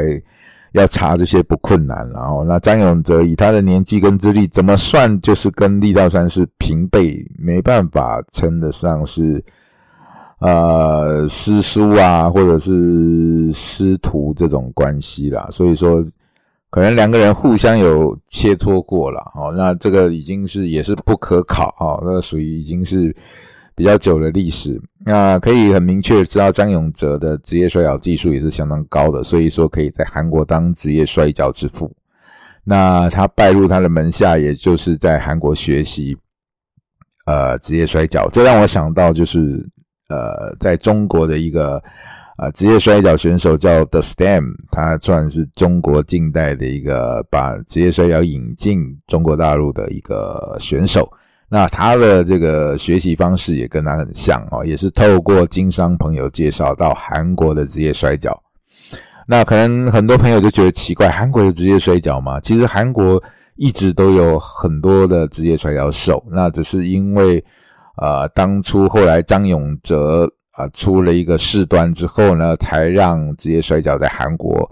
[0.74, 2.08] 要查这些不困难。
[2.14, 9.44] 然后，那张永哲以他的年纪跟资历，怎么算就是跟力道山是平辈，没办法称得上是
[10.38, 15.48] 呃师叔啊，或者是师徒这种关系啦。
[15.50, 16.00] 所以说，
[16.70, 19.20] 可能两个人互相有切磋过了。
[19.34, 23.12] 哦，那这个已经是也是不可考哈，那属于已经是。
[23.74, 31.90] 比较久的历史，那可以很明确知道张永哲的职业摔跤技术也是相当高的，所以说可以在韩国当职业摔跤之父。
[32.64, 36.16] 那他拜入他的门下，也就是在韩国学习
[37.26, 38.28] 呃职业摔跤。
[38.30, 39.40] 这让我想到就是
[40.08, 41.82] 呃在中国的一个
[42.38, 51.10] 呃职业摔跤选手叫 The Stem，他算是中国近代的一个把职业摔跤引进中国大陆的一个选手。
[51.54, 58.42] 那他的这个学习方式也跟他很像哦，也是透过经商朋友介绍到韩国的职业摔跤。
[59.26, 62.40] 那可能很多朋友就觉得奇怪，韩国的职业摔跤吗？
[62.40, 63.22] 其实韩国
[63.56, 67.44] 一直都有很多的职业摔跤手，那只是因为
[67.98, 74.66] 呃当初后来张永哲啊出了一个事端之后呢，才让职业摔跤在韩国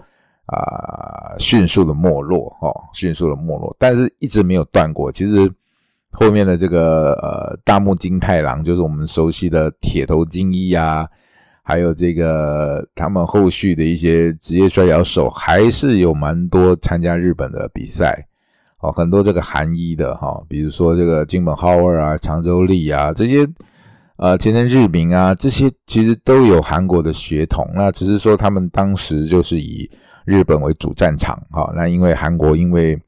[0.47, 5.11] 啊迅速的没落哦，迅速的没落，但是一直没有断过。
[5.11, 5.47] 其实。
[6.11, 11.07] 后面的这个呃大木金太郎，就是我们熟悉的铁头金一啊，
[11.63, 18.27] 还有这个他们后续的一些职业摔跤手，还是有蛮多参加日本的比赛。
[18.79, 23.47] 哦，很多这个韩一的哈，比如说这个金本浩二啊、长州力啊这些，
[24.17, 27.69] 呃，前田日明啊这些，其实都有韩国的血统。
[27.75, 29.87] 那只是说他们当时就是以
[30.25, 31.71] 日本为主战场哈。
[31.75, 32.99] 那因为韩国因为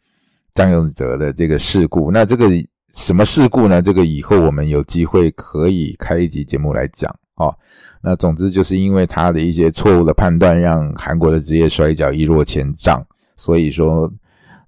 [0.54, 2.48] 张永哲的这个事故，那这个
[2.94, 3.82] 什么事故呢？
[3.82, 7.54] 这个以后我们有机会可以开一集节目来讲哦。
[8.02, 13.06] 那总之就是因为他的一些错误的判断，让韩国的职业摔跤一落千丈，
[13.38, 14.12] 所以说。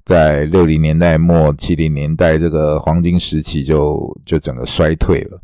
[0.05, 5.41] 在六零年代末、七零年代这个黄金时期，就就整个衰退了。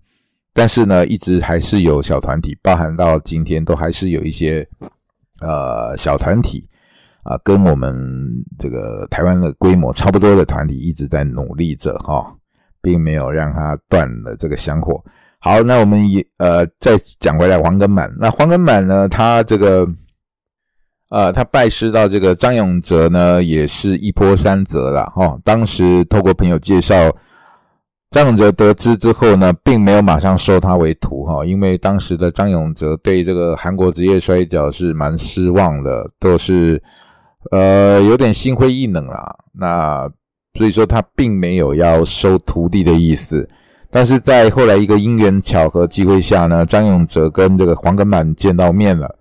[0.54, 4.64] 但是呢，一直还是有小团体，包含到今天都还是有一些
[5.40, 6.64] 呃小团体
[7.24, 12.32] 啊，跟我们这个台湾的规模差不多的团体一直在努力着哈，
[12.82, 15.04] 并没有让他断了这个香火。
[15.40, 19.88] 好，那我们也呃再讲回来黄根满，那黄根满呢，他这个。
[21.14, 25.38] 呃，他拜师到这个张永哲呢，也是一波三折了哈。
[25.44, 27.14] 当时透过朋友介绍，
[28.10, 36.82] 张永哲得知之后呢，并没有马上收他为徒哈，因为当时的张永哲对这个韩国职业摔跤是蛮失望的，都是
[37.52, 39.36] 呃有点心灰意冷啦。
[39.52, 40.10] 那
[40.54, 43.50] 所以说他并没有要收徒弟的意思。
[43.90, 49.18] 但是在后来一个因缘巧合机会下呢，张永哲跟这个黄根满见到面了。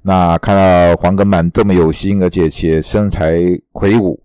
[0.00, 3.38] 那看到黄根满这么有心，而且且身材
[3.72, 4.18] 魁梧，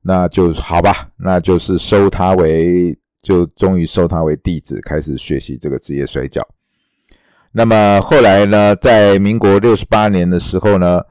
[0.00, 6.40] 那就好吧，那就是收他为，就终于收他为弟子，开始学习这个职业摔跤。
[7.52, 11.02] 那么后来呢，在民国六十八年的时候呢，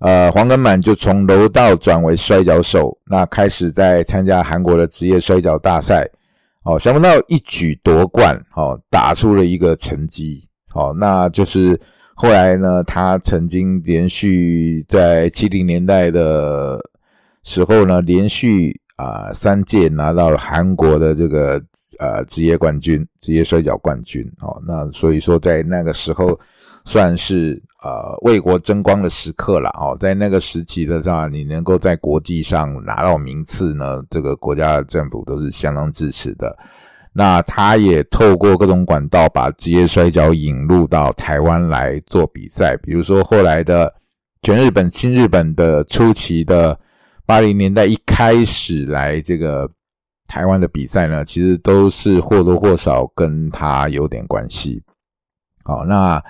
[0.00, 6.08] 呃，黄根满就从柔道转为摔跤手，那开始在参加韩国的职业摔跤大赛，
[6.64, 11.80] 哦，想不到一举夺冠，哦，打出了一个成绩，哦，那就是。
[12.16, 16.78] 后来呢，他曾经连续在七零年代的
[17.42, 21.60] 时候呢，连续啊三届拿到韩国的这个
[21.98, 24.62] 呃职业冠军，职业摔跤冠军哦。
[24.64, 26.38] 那所以说，在那个时候
[26.84, 29.96] 算是呃为国争光的时刻了哦。
[29.98, 36.56] 在那个时期的话，你能够在国际上拿到名次呢，这个国家的政府都是相当支持的。
[37.16, 43.94] 那他也透过各种管道把职业摔跤引入到台湾来做比赛，比如说后来的
[44.42, 46.76] 全日本、新日本的初期的
[47.24, 49.70] 八零年代一开始来这个
[50.26, 54.82] 台湾的比赛呢，其实都是或多或少跟他有点关系。
[55.62, 56.20] 好，那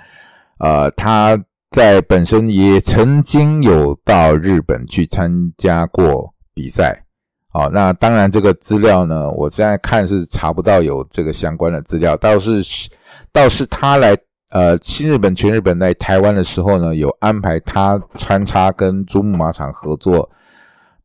[0.59, 1.37] 呃他
[1.71, 7.03] 在本身也曾经有到日本去参加过比赛。
[7.49, 12.17] 好，那当然，这个资料呢，我现在看是查不到有这个相关的资料。
[12.17, 12.89] 倒是，
[13.31, 14.13] 倒是他来，
[14.49, 20.29] 呃，新日本、全日本来台湾的时候呢，有安排他穿插跟珠穆马场合作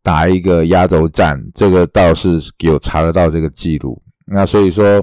[0.03, 4.03] 打一个压轴战，这个倒是有查得到这个记录。
[4.27, 5.01] 那所以说，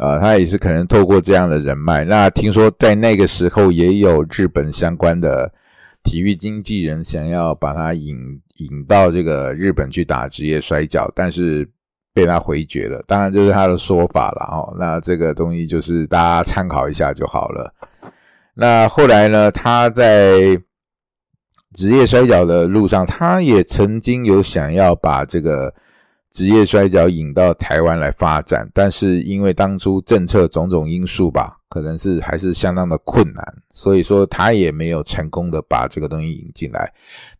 [0.00, 2.04] 呃，他也是可能透过这样的人脉。
[2.04, 5.52] 那听说在那个时候也有日本相关的。
[6.02, 8.16] 体育经纪人想要把他引
[8.56, 11.68] 引到这个日本去打职业摔跤，但是
[12.14, 12.98] 被他回绝了。
[13.06, 14.74] 当然这是他的说法了哦。
[14.78, 17.70] 那这个东西就是大家参考一下就好了。
[18.54, 20.58] 那后来呢，他在
[21.74, 25.74] 职业摔跤的路上，他也曾经有想要把这个。
[26.30, 36.88] 职业摔跤引到台湾来发展，但是因为当初政策种种因素吧，可能是还是相当的困难，所以说他也没有成功的把这个东西引进来。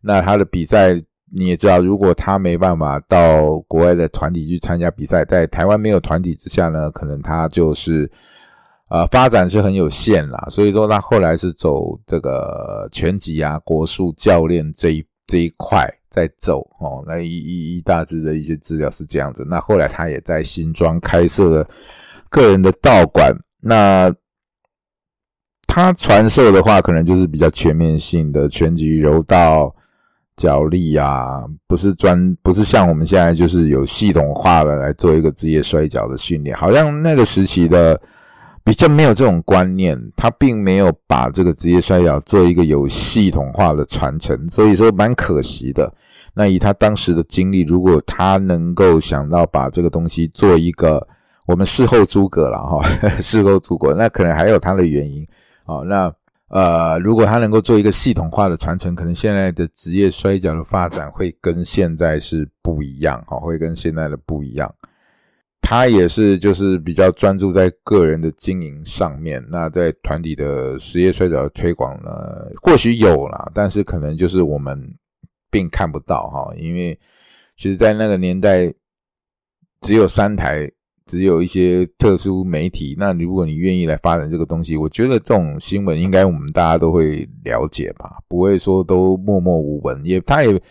[0.01, 0.93] 那他的比赛
[1.33, 8.11] 你也知道，如果他没办法到国外的团体去参加比赛，在台湾没有团体之下呢，可能他就是
[8.89, 10.47] 呃发展是很有限啦。
[10.51, 15.01] 所以说他后来是走这个拳击啊、国术教练这一
[15.31, 15.89] 这一块。
[16.13, 19.47] 在走哦，那一一一大致的一些资料是这样子。
[19.49, 21.65] 那后来他也在新庄开设了
[22.29, 23.33] 个人的道馆。
[23.61, 24.13] 那
[25.67, 29.73] 他传授的话，可能就是比较全面性的拳击、柔道、
[30.35, 36.53] 脚力啊，不是专，不是像我们现在就是有系统化的来做一个职业摔跤的训练。
[36.57, 37.97] 好像那个时期的。
[38.63, 45.91] 比较没有这种观念，他并没有把这个职业摔跤做一个有系统化的传承，所以说蛮可惜的。
[46.33, 51.05] 那以他当时的经历，如果他能够想到把这个东西做一个，
[51.47, 52.81] 我们事后诸葛了哈，
[53.19, 55.27] 事后诸葛，那可能还有他的原因
[55.65, 55.77] 啊。
[55.85, 56.13] 那
[56.47, 64.73] 呃，如果他能够做一个系统化的传承，可能现在的职业摔跤的发展会跟现在是不一样哈，会跟现在的不一样。
[65.61, 69.41] 他也是就是比较专注在个人的经营上面。
[69.49, 72.11] 那在团体的实业摔跤推广呢，
[72.61, 74.77] 或许有啦，但是可能就是我们
[75.49, 76.99] 并看不到哈，因为
[77.55, 78.73] 其实，在那个年代
[79.81, 80.69] 只有三台，
[81.05, 82.95] 只有一些特殊媒体。
[82.97, 90.03] 那如果你愿意来发展这个东西，我觉得这种新闻应该我们大家都会了解吧，不会说都默默无闻。
[90.03, 90.61] 也他也。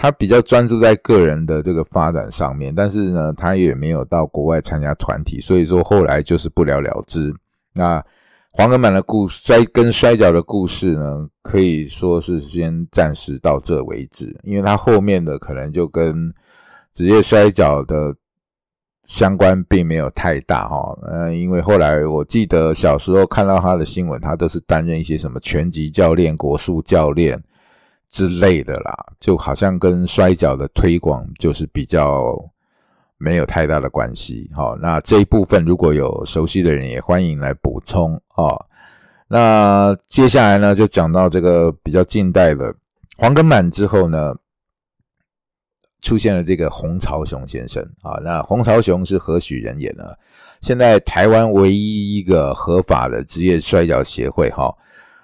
[0.00, 7.34] 他比较专注在个人的这个发展上面，但是呢，他也没有到国外参加团体，所以说后来就是不了了之。
[7.74, 8.00] 那
[8.52, 16.32] 黄根满的故摔跟摔跤的故事呢，可以说是先暂时到这为止，因为他后面的可能就跟
[16.92, 18.14] 职业摔跤的
[19.04, 20.96] 相关并没有太大哈。
[21.10, 27.42] 嗯，因为后来我记得小时候看到他的新闻，他都是担任一些什么拳击教练、国术教练。
[28.08, 32.34] 之类的啦，就好像跟摔跤的推广就是比较
[33.18, 34.50] 没有太大的关系。
[34.54, 38.44] 好，那这一部分如果有熟悉的人，也欢迎来补充啊。
[39.28, 42.74] 那接下来呢，就讲到这个比较近代的
[43.18, 44.34] 黄根满之后呢，
[46.00, 48.18] 出现了这个洪朝雄先生啊。
[48.24, 50.04] 那洪朝雄是何许人也呢？
[50.62, 54.74] 现在台湾唯一一个合法的职业摔跤协会哈。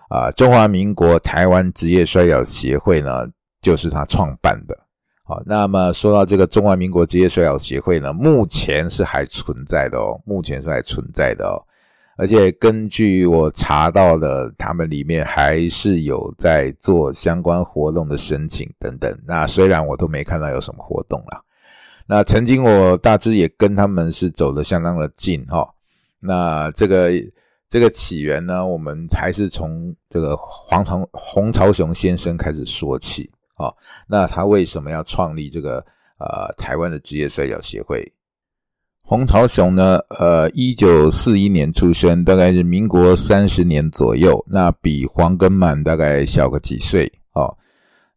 [0.09, 3.27] 啊，中华民国台湾职业摔跤协会呢，
[3.61, 4.79] 就是他创办的。
[5.25, 11.57] 好，那么说到这个中华民国职业摔跤协会呢，目前是还存在的哦，目前是还存在的哦。
[12.19, 19.19] 而且根据我查到的，他们里面还是有在做相关活动的申请等等。
[19.27, 21.43] 那虽然我都没看到有什么活动啦，
[22.07, 25.67] 那曾经我大致也跟他们是走得相当的近哈。
[26.21, 27.11] 那这个。
[27.75, 33.67] 这个起源呢，我们还是从这个黄朝洪朝雄先生开始说起啊。
[34.07, 35.85] 那他为什么要创立这个
[36.21, 38.13] 呃台湾的职业摔跤协会？
[39.03, 47.59] 洪朝雄呢，呃，一九四一年出生，大概是民国三十年左右，那比黄根满大概小个几岁哦。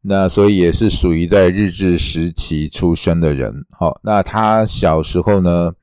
[0.01, 3.65] 那所以也是属于在日治时期出生的人。
[3.71, 5.73] 好，那他小时候呢？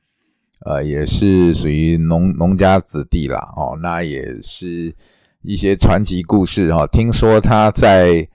[0.61, 4.94] 呃，也是属于农农家子弟啦，哦，那也是
[5.42, 6.86] 一些传奇故事哈。
[6.86, 8.26] 听说他在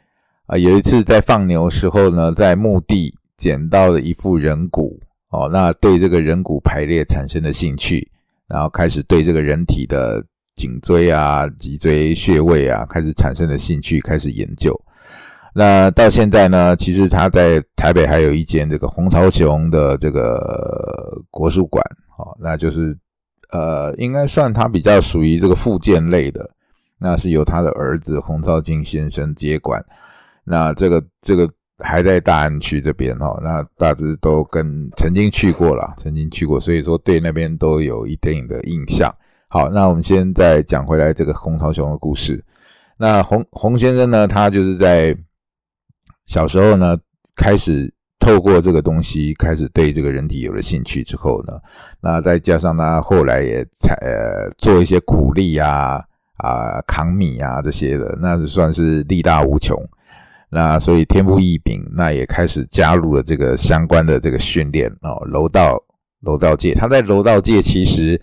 [0.46, 5.00] 啊有一次在放牛时候呢，在墓地捡到了一副人骨，
[5.30, 8.12] 哦，那对这个人骨排列产生了兴趣，
[8.48, 10.24] 然后开始对这个人体的
[10.56, 14.80] 颈椎啊、脊椎穴位啊开始产生了兴趣，开始研究。
[15.56, 21.84] 那到现在呢，其实他在台北还有一间这个洪朝雄的这个国术馆。
[22.20, 22.98] 哦，那就是，
[23.50, 26.50] 呃，应该算他比较属于这个附件类的，
[26.98, 29.82] 那是由他的儿子洪兆金先生接管。
[30.44, 39.10] 那这个这个还在大安区这边哦，那大致都跟曾经去过了，曾经去过，所以说对那边都有一定的印象。
[39.48, 42.44] 好，那我们先再讲回来这个洪朝雄的故事。
[42.98, 45.16] 那洪洪先生呢，他就是在
[46.26, 46.98] 小时候呢
[47.38, 47.94] 开始。
[48.20, 51.54] 透过这个东西开始对这个人体有了兴趣之后呢，
[52.02, 56.04] 那再加上他后来也采呃做一些苦力啊
[56.36, 59.82] 啊扛米啊这些的，那是算是力大无穷。
[60.50, 65.82] 那所以天赋异禀，那也开始加入了这个相关的这个训练哦，柔道
[66.22, 68.22] 柔道界，他在柔道界其实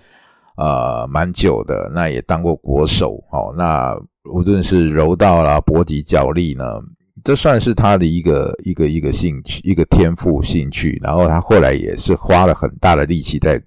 [0.57, 3.55] 呃蛮久的，那也当过国手哦。
[3.57, 3.97] 那
[4.31, 6.81] 无论是柔道啦、搏击、脚力呢。
[7.27, 10.97] 这算是他的一个一个一个兴趣，一个天赋兴趣。
[11.03, 13.61] 然后他后来也是花了很大的力气在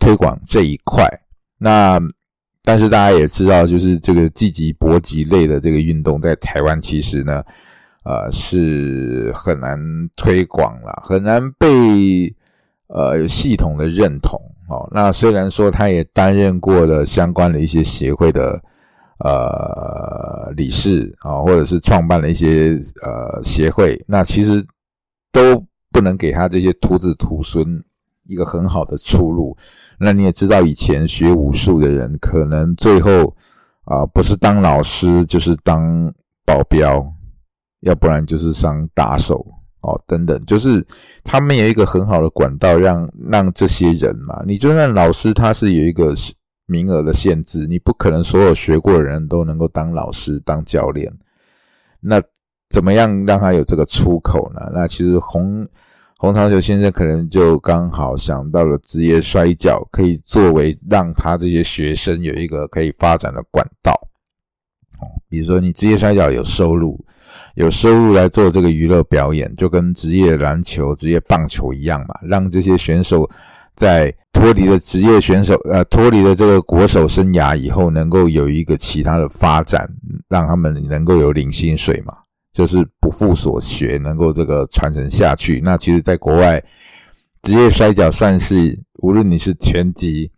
[0.00, 1.08] 推广这一块。
[1.58, 2.00] 那
[2.64, 7.40] 但是大家也知道，就是这个积极搏击类的这个运动，在台湾其实呢，
[8.02, 9.78] 呃，是很难
[10.16, 12.34] 推广了，很难被
[12.88, 14.40] 呃系统的认同。
[14.68, 18.60] 哦，那虽然说他也担任过了相关的一些协会的。
[19.18, 24.64] 呃，理事啊，或者是创办了一些呃协会，那其实
[25.32, 25.60] 都
[25.90, 27.82] 不能给他这些徒子徒孙
[28.28, 29.56] 一个很好的出路。
[29.98, 33.34] 那你也知道，以前学武术的人，可能最后
[33.86, 35.82] 啊，不是当老师，就是当
[36.46, 37.04] 保镖，
[37.80, 39.44] 要不然就是当打手
[39.80, 40.86] 哦，等等，就是
[41.24, 46.14] 他们有一个很好的管道，让让这些人嘛，你就算老师，他是有一个。
[46.68, 51.10] 名额的限制，你不可能所有学过的人都能够当老师、当教练。
[51.98, 52.22] 那
[52.68, 54.60] 怎么样让他有这个出口呢？
[54.74, 55.66] 那其实洪
[56.18, 63.92] 洪长球先生可能就刚好想到了职业摔跤，可以作为让他这些学生有一个可以发展的管道。
[65.00, 67.02] 哦，比如说你职业摔跤有收入，
[67.54, 73.26] 有收入来做这个娱乐表演，就跟职业篮球、职业棒球一样嘛，让这些选手。
[73.78, 79.88] 在脱离了职业选手，呃，脱离了这个国手生涯以后，能够有一个其他的发展，
[80.28, 82.12] 让他们能够有领薪水嘛，
[82.52, 85.60] 就是不负所学，能够这个传承下去。
[85.60, 86.60] 那其实，在国外，
[87.42, 90.28] 职业摔跤算是无论你是拳击、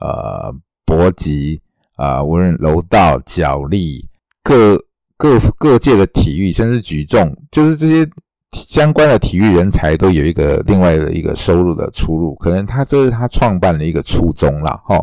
[0.00, 1.60] 呃搏击
[1.96, 4.08] 啊，无论柔道、脚力，
[4.44, 4.80] 各
[5.16, 8.08] 各各界的体育，甚至举重，就是这些。
[8.52, 14.80] 相关的体育人才都有一个另外的一个收入的出路，可能他这是他创办的一个初衷啦。
[14.84, 14.98] 哈。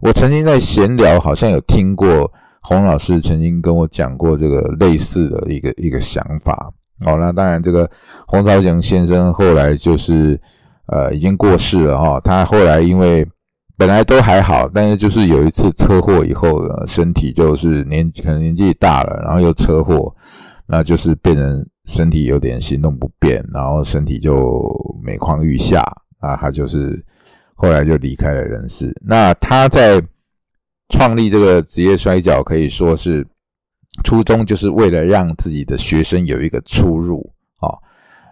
[0.00, 2.30] 我曾经在闲聊，好像有听过
[2.60, 6.70] 洪老师曾经跟我讲过这个类似的一个一个想法。
[7.06, 7.88] 哦，那当然，这个
[8.26, 10.38] 洪朝祥先生后来就是
[10.86, 12.20] 呃已经过世了哈。
[12.20, 13.26] 他后来因为
[13.76, 20.14] 本来都还好，但是就是有一次车祸以后，身体就是年可能年纪大了，然后又车祸，
[20.66, 21.64] 那就是变成。
[21.86, 24.62] 身体有点行动不便，然后身体就
[25.02, 25.82] 每况愈下
[26.20, 27.04] 啊，他就是
[27.54, 28.94] 后来就离开了人世。
[29.04, 30.00] 那他在
[30.90, 33.26] 创立这个职业摔角，可以说是
[34.04, 37.20] 初衷就是为了让自己的学生有一个出入
[37.60, 37.74] 啊。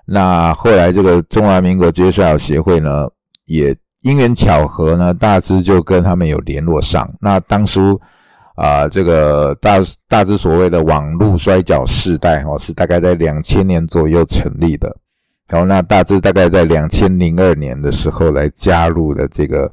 [0.07, 3.09] 那后来这个中华民国职业摔角协会呢，
[3.46, 7.12] 也因缘巧合呢，大致就跟他们有联络上。
[7.20, 8.01] 那当初。
[8.61, 14.94] 啊，这个大大致所谓的网络摔角世代哦，是大概在两千年左右成立的。
[15.48, 19.72] 然后那大致大概在两千零二年的时候来加入的这个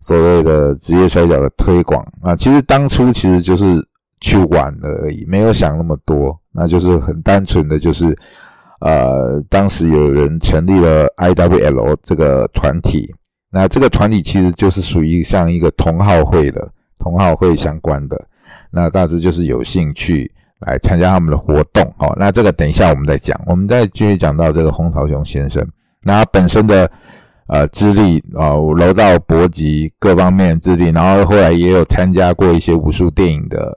[0.00, 2.34] 所谓的职业摔跤的推广啊。
[2.34, 3.86] 其实当初其实就是
[4.22, 8.16] 去玩而已，没有想那么多，那就是很单纯的就是，
[8.80, 13.14] 呃，当时有人成立了 IWL 这个团体，
[13.50, 16.66] 那这个团体其实就是属于像一个同好会的。
[17.02, 18.16] 同好会相关的，
[18.70, 20.30] 那大致就是有兴趣
[20.60, 25.66] 来参加他们的活动，好，那这个等一下我们再讲，我们再继续讲到这个洪朝雄先生，
[26.04, 26.88] 那他本身的
[27.48, 33.76] 呃资历啊，柔道、搏击各方面资历，然后后来也有参加过一些武术电影的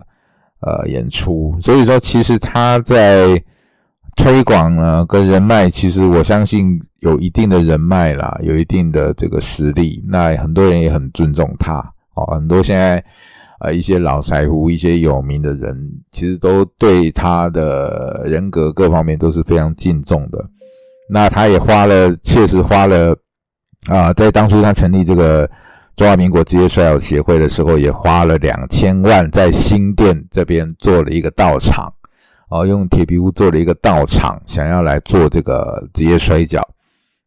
[0.59, 3.41] 呃演出，所以说其实他在
[4.15, 11.83] 推广呢跟人脉，其实我相信有一定的人脉啦，有一定的这个实力，那很多人也很尊重他。
[12.15, 13.03] 哦，很多现在
[13.59, 15.75] 呃一些老财富、一些有名的人，
[16.11, 20.43] 其实都对他的人格各方面都是非常敬重的。
[21.09, 23.15] 那他也花了，确实花了
[23.87, 25.49] 啊，在当初他成立这个
[25.95, 31.93] 中华民国职业摔跤协会的时候，也花了两千万在新店这边做了一个道场，
[32.49, 36.61] 哦，用铁皮屋做了一个道场，想要来做这个职业摔跤。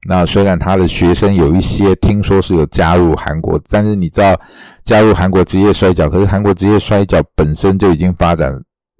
[0.06, 4.40] 那虽然他的学生有一些听说是有加入韩国，但是你知道
[4.84, 8.56] 加入韩国职业摔跤，可是韩国职业摔跤本身就已经发展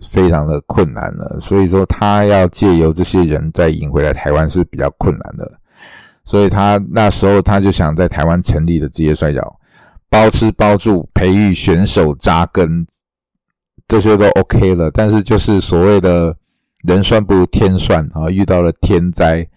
[0.09, 5.49] 非常的困难了，所以说他要借由这些人再引回来台湾是比较困难的，
[6.25, 9.41] 所以他那时候他就想在台湾成立的职业摔跤，
[10.11, 12.85] 包吃包住，培育选手扎根，
[13.87, 16.37] 这些都 OK 了，但是就是所谓的
[16.83, 19.49] 人算不如天算啊，遇到了天灾。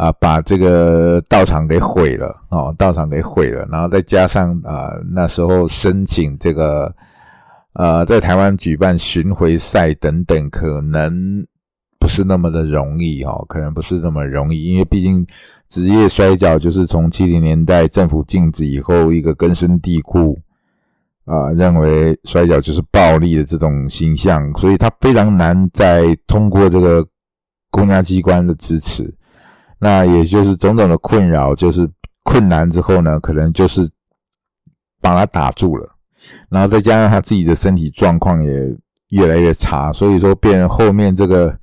[0.00, 6.90] 啊，把这个道场给毁了哦，道场给毁了，然后再加上啊，那时候申请这个
[7.74, 11.46] 呃，在台湾举办巡回赛等等，可能
[11.98, 15.26] 不是那么的容易哦，可能不是那么容易，因为毕竟
[15.68, 20.40] 职业摔跤就是从七零年代政府禁止以后，一个根深蒂固
[21.26, 27.06] 啊，认为摔跤就是暴力的这种形象，所以它非常难再通过这个
[27.70, 29.14] 公家机关的支持。
[29.80, 31.90] 那也就是种种的困扰，就是
[32.22, 33.88] 困难之后呢，可能就是
[35.00, 35.88] 把他打住了，
[36.48, 38.76] 然后再加上他自己的身体状况也
[39.08, 41.58] 越来越差，所以说变后面这个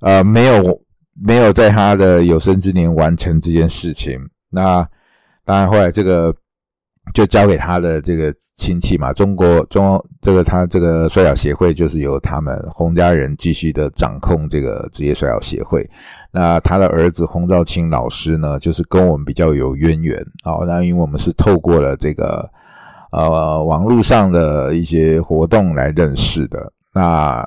[0.00, 0.82] 呃没有
[1.22, 4.18] 没有在他的有生之年完成这件事情。
[4.50, 4.88] 那
[5.44, 6.34] 当然后来这个。
[7.12, 15.84] 就交给他的这个亲戚嘛，中国中这个他这个摔跤协会就是由他们洪家人继续的掌控这个职业摔跤协会。
[16.30, 20.64] 那他的儿子洪兆清老师呢，就是跟我们比较有渊源啊。
[20.66, 22.48] 那因为我们是透过了这个
[23.10, 26.72] 呃网络上的一些活动来认识的。
[26.94, 27.46] 那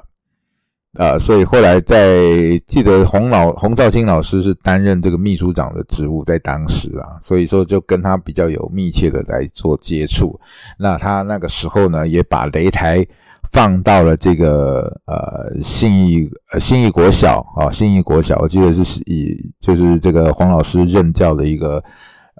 [0.97, 10.39] 啊，所以后来在记得洪老洪兆清老师是担任这个秘书长的职务，在当时啊，所以说就跟他比较有密切的来做接触。
[10.77, 13.05] 那他那个时候呢，也把擂台
[13.51, 21.83] 放到了这个呃信义呃信义国小啊，信义国小，我记得是以就是这个黄老师任教的一个。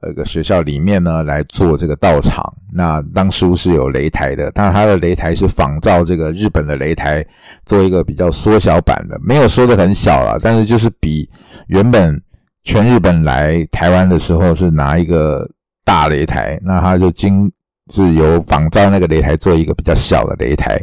[0.06, 2.44] 那个学校里面呢，来做这个道场。
[2.72, 7.26] 那当初是有擂台的，但它的擂台是仿照这个日本的擂台，
[7.66, 11.30] 做一个比较缩小版的，没有缩的很小了，但是就是比
[11.68, 12.22] 原本
[12.64, 15.50] 全日本来台湾的时候是拿一个
[15.84, 17.52] 大擂台，那他就经
[17.94, 20.80] 是由仿造那个擂台做一个比较小的擂台，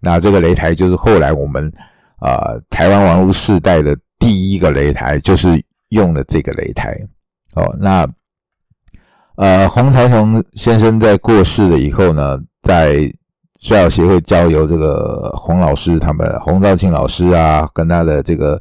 [0.00, 1.70] 那这个擂台就是后来我们
[2.20, 6.96] 啊台湾王屋世代的第一个擂台，就是用的这个擂台。
[7.54, 8.06] 哦，那
[9.36, 13.10] 呃洪朝雄先生在过世了以后呢，在
[13.58, 18.60] 摔跤协会交由这个洪老师他们洪兆庆老师啊，跟他的这个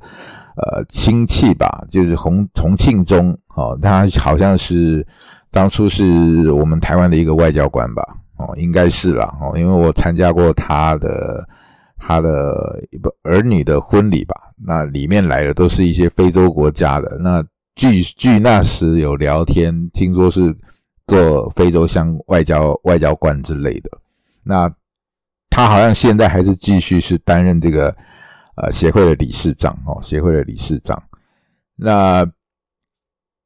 [0.56, 5.06] 呃亲戚吧，就是洪洪庆中哦，他好像是
[5.52, 8.04] 当初是我们台湾的一个外交官吧，
[8.38, 11.48] 哦，应该是啦哦，因为我参加过他的
[11.98, 17.44] 他的不儿女的婚礼吧，那里面来的都是一些非洲国家的，那
[17.76, 20.56] 据据那时有聊天，听说是
[21.08, 23.92] 做非洲像外交外交官之类的，
[24.44, 24.74] 那。
[25.48, 27.88] 他好像现在还是继续是担任这个
[28.58, 31.02] 呃协会的理事长哦，协会的理事长。
[31.78, 32.30] 那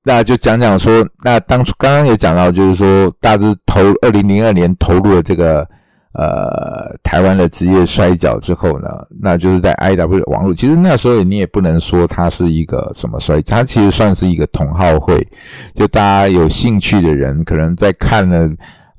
[0.04, 5.70] 那就讲讲说，那当初刚刚也讲到，就是说大致投二零零二年投入了这个
[6.14, 8.90] 呃台湾的职业摔跤之后呢，
[9.22, 10.54] 那就是在 I W 网络。
[10.54, 15.26] 其实那时候你也不能说它是一个什么摔，它其实算是一个同好会，
[15.74, 18.50] 就大家有兴趣的人可能在看了。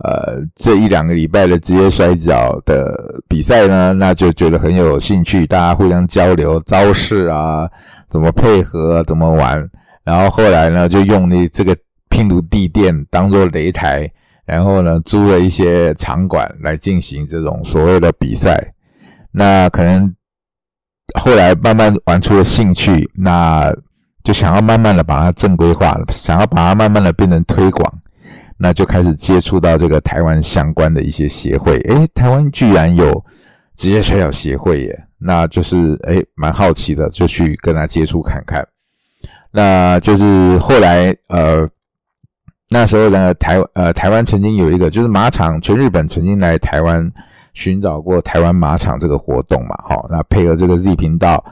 [0.03, 7.69] 呃，这一两个礼拜的职业摔跤的比赛呢，那就觉得很有兴趣，大家互相交流招式啊，
[8.09, 9.63] 怎么配合，怎么玩。
[10.03, 11.77] 然后后来呢，就用那这个
[12.09, 14.09] 拼图地垫当做擂台，
[14.51, 18.75] 然后呢，租了一些场馆来进行这种所谓的比赛。
[19.33, 20.13] 那可能
[21.21, 23.73] 后来慢慢玩出了兴趣，那
[24.25, 27.93] 就想要慢慢的把它正规化，想要把它慢慢的变成推广。
[28.63, 33.25] 那就开始接触到这个台湾相关的一些协会，诶，台湾居然有
[33.75, 38.67] 职业摔角协会耶，那就是诶，蛮好奇的，就去跟他接触看看。
[39.51, 41.67] 那就是后来呃，
[42.71, 47.13] 那时候呢，台呃台湾曾经有一个就是马场，全日本曾经来台湾
[47.53, 51.45] 寻找过台湾马场这个活动嘛，好，那配合这个 Z 频道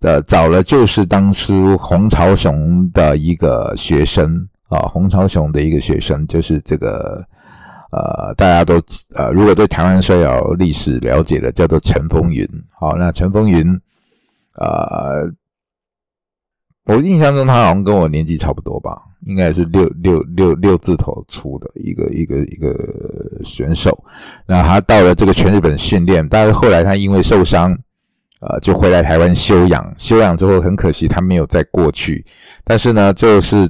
[0.00, 4.48] 的找了就是当初洪朝雄的一个学生。
[4.68, 7.22] 啊，洪朝雄的一个学生，就是这个，
[7.92, 8.82] 呃，大家都
[9.14, 12.48] 呃，如果对台湾摔跤历史了解的，叫做陈风云。
[12.72, 13.64] 好，那陈风云，
[14.54, 15.30] 呃，
[16.86, 22.74] 我印象中他好像跟我年纪差不多吧，应该是六六六六字头出的一个一个一个
[23.42, 24.04] 选手。
[24.46, 27.76] 那他到了这个全日本训练，但是后来他因为受伤，
[28.40, 29.94] 呃，就回来台湾休养。
[29.98, 32.24] 休养之后，很可惜他没有再过去。
[32.64, 33.68] 但是呢，就是。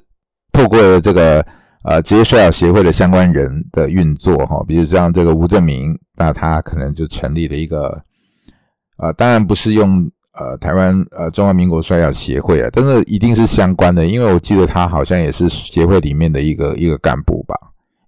[0.57, 1.45] 透过了这个
[1.83, 8.01] 呃职业摔跤协会的相关人的运作哈，比如像这个吴正明，那他可能就成立了一个
[8.99, 17.55] 呃，当然不是用呃台湾呃中华民国摔跤协会啊，但是一定是相关的，因为我记得他好像也是协会里面的一个一个干部吧，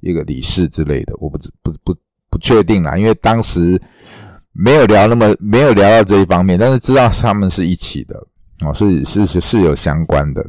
[0.00, 1.96] 一个理事之类的，我不不不
[2.28, 3.80] 不确定啦，因为当时
[4.52, 8.16] 没有聊那么没有聊到这一方面，但是知道他们是一起的
[8.64, 10.44] 哦，是是是是有相关的。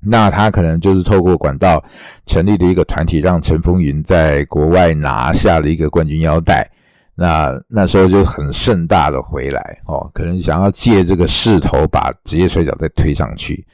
[0.00, 1.82] 那他可能就是透过管道
[2.24, 6.70] 成立的一个团体，让陈风云在国外拿下了一个冠军腰带。
[7.18, 13.66] 那那时候就很盛大的回来哦，可能想要借这个势头把职业摔跤再推上去。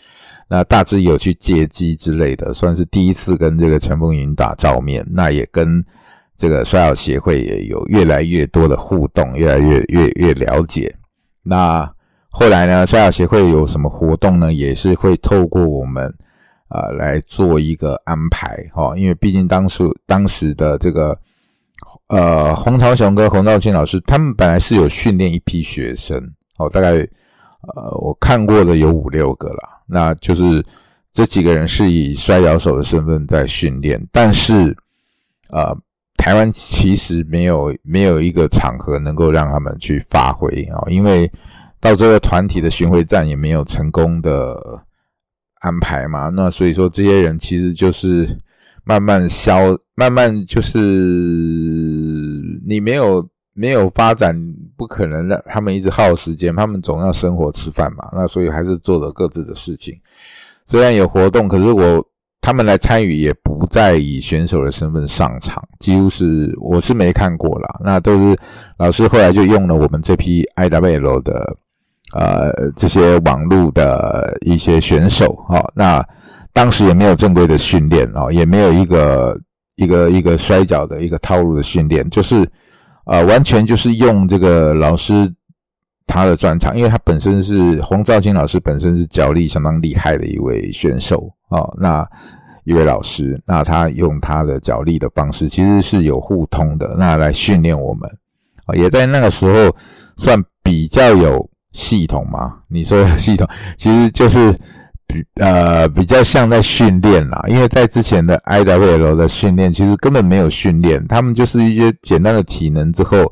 [0.49, 5.07] 那大致有去借机之类的，算是第一次跟这个陈风云打照面。
[5.11, 5.85] 那也跟
[6.39, 10.97] 这个摔跤协会也有越来越多的互动，越来越越越了解。
[11.43, 11.89] 那。
[12.37, 14.53] 后来呢，摔跤协会有什么活动呢？
[14.53, 16.13] 也是会透过我们
[16.67, 21.17] 啊来做一个安排哈，因为毕竟当时当时的这个
[22.09, 26.19] 呃洪朝雄跟洪兆庆老师，他们本来是有训练一批学生
[26.59, 30.63] 哦，大概呃我看过的有五六个了，那就是
[31.13, 34.77] 这几个人是以摔跤手的身份在训练，但是
[35.53, 35.77] 呃
[36.17, 41.31] 台湾其实没有没有一个场合能够让他们去发挥啊，因为。
[41.81, 44.83] 到这个团体的巡回战也没有成功的
[45.61, 46.31] 安排嘛？
[46.31, 48.27] 那所以说这些人其实就是
[48.85, 50.79] 慢慢消，慢慢就是
[52.67, 54.35] 你没有没有发展，
[54.77, 58.09] 不可能让他们一直耗时间，他们总要生活吃饭嘛。
[58.13, 59.95] 那所以还是做了各自的事情。
[60.67, 62.07] 虽然有活动，可是我
[62.41, 67.81] 他们来参与也不再以选手的身份上场，几乎是我是没看过啦。
[67.85, 68.39] 那都是
[68.79, 71.57] 老师后来就用了我们这批 IWL 的。
[72.13, 76.07] 呃，这些网络的一些选手，哈，那
[76.55, 79.39] 当时也没有正规的训练哦，也没有一个
[79.75, 82.49] 一个一个摔跤的一个套路的训练，就是
[83.05, 85.31] 呃，完全就是用这个老师
[86.07, 92.07] 他的专长，因为他本身是洪兆金老师，本身是脚力相当厉害的一位选手哦，那
[92.65, 98.09] 一位老师，那他用他的脚力的方式，其实是有互通的，那来训练我们
[98.67, 99.75] 啊，也在那个时候
[100.17, 102.55] 算比较有系统嘛。
[102.69, 103.47] 你说有系统，
[103.77, 104.55] 其实就是
[105.07, 113.31] 比呃比较像在训练啦，因为在之前的 IWL 的训练，其实根本没有训练，他们就是一些简单的体能之后，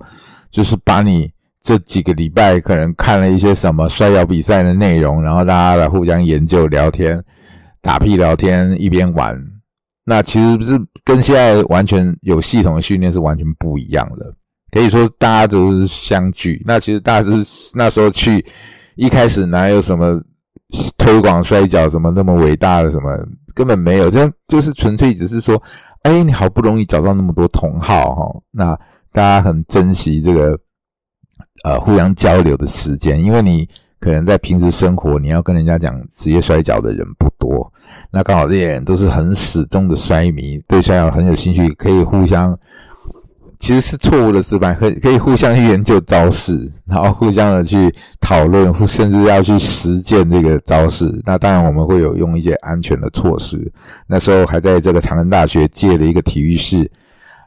[0.51, 1.31] 就是把你
[1.63, 7.23] 这几个礼拜可能看了一些什么摔跤比赛的内容，然后大家来互相研究聊天。
[7.85, 9.37] 打屁聊天一边玩，
[10.05, 14.33] 那其实不是跟现在完全有系统的训练是完全不一样的。
[14.71, 16.63] 可以说大家都是相聚。
[16.65, 18.47] 那其实大家是那时候去，
[18.95, 20.23] 一开始哪有什么
[20.97, 23.11] 推广摔跤什么那么伟大的什么，
[23.55, 24.11] 根本没有。
[24.11, 25.63] 这样就是纯粹只是说，
[26.03, 28.75] 哎，你好不容易找到那么多同好哈，那
[29.13, 30.59] 大家很珍惜这个
[31.65, 33.69] 呃互相交流的时间，因为你。
[34.03, 37.73] 可能在平时生活，你要跟人家讲职业摔跤的人不多，
[38.11, 42.51] 那刚好这些人都是很始终的摔迷，对摔跤很有兴趣，可以互相，
[43.63, 51.09] 其实是错误的示范，可可以互相去研究招式，然后互相的去讨论，甚至要去实践这个招式。
[51.25, 53.73] 那当然我们会有用一些安全的措施。
[54.09, 56.91] 那时候还在这个长庚大学借了一个体育室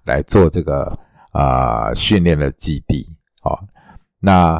[0.05, 0.97] 来做这个
[1.33, 3.05] 啊训练的基地，
[3.41, 3.59] 好，
[4.21, 4.59] 那。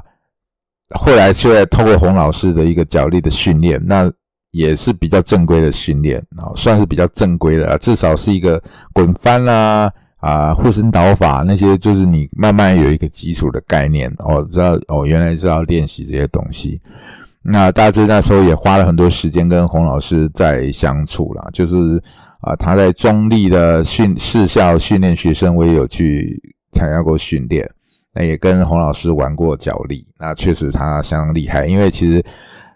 [0.94, 4.10] 后来就通过洪老师的一个脚力的训练，那
[4.52, 8.62] 也是比较正规的训练啊，算是比较正规的，至少是一个
[8.94, 9.92] 滚翻啦啊，
[10.26, 16.82] 啊护身导法那些，就是你慢慢有一个基础的概念哦，知道哦，原来是要练习这些东西。
[17.44, 22.02] 那大致那时候也花了很多时间跟洪老师在相处啦，就是
[22.40, 27.70] 啊，他在中立的训试校训练学生，我也有去参加过训练。
[28.18, 31.68] 那也跟洪老师玩过脚力，那确实他相当厉害。
[31.68, 32.24] 因为其实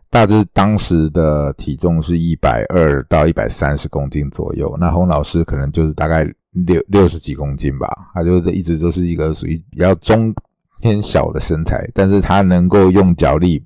[0.10, 7.88] 大致当时的体重是一百二到一百三十公斤左右，那洪老师可能就是大概六六十几公斤吧。
[8.14, 10.34] 他就是一直都是一个属于比较中
[10.82, 13.64] 偏小的身材，但是他能够用脚力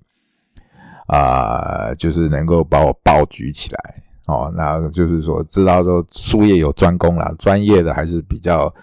[1.08, 4.52] 啊，就是能够把我抱举起来哦。
[4.56, 8.74] 那就是说，知道说术业有专攻啦，专业的还是比较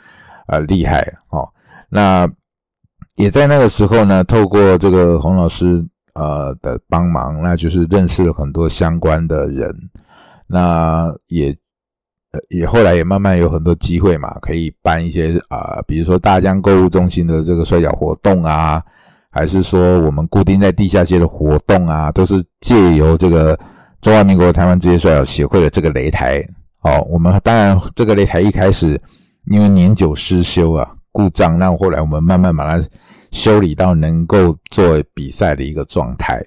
[0.46, 1.48] 呃厉害哦。
[1.88, 2.28] 那
[3.16, 5.84] 也在那个时候呢，透过这个洪老师
[6.14, 9.74] 呃的帮忙，那就是认识了很多相关的人，
[10.46, 11.56] 那也
[12.32, 18.82] 呃也后来也慢慢有很多机会嘛，可以办一些啊，比如说大江购物中心的这个摔跤活动啊，
[19.30, 23.58] 还是说我们固定在地下街的活动啊，都是借由这个
[24.00, 26.42] 中华民国台湾职业摔跤协会的这个擂台
[26.82, 27.06] 哦。
[27.10, 29.00] 我们当然这个擂台一开始
[29.46, 32.84] 因为年久失修啊，故障，那后来我们慢慢把它。
[33.32, 36.42] 修理到能够做比赛的一个状态，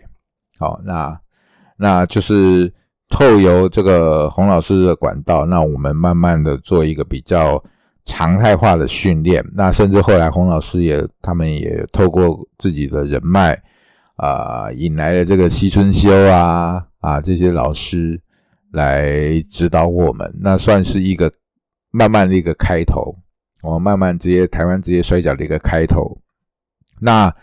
[0.59, 1.17] 好，那
[1.77, 2.69] 那就是
[3.09, 7.63] 透由这个洪老师的管道，那我们慢慢的做一个比较
[8.05, 13.61] 常态化的训练，那甚至后来洪老师也他们也透过自己的人脉
[14.15, 18.19] 啊，引来了这个西春修啊啊这些老师
[18.71, 21.31] 来指导我们，那算是一个
[21.91, 23.15] 慢慢的一个开头，
[23.61, 26.17] 我慢慢直接台湾职业摔跤的一个开头。
[26.99, 27.33] 那，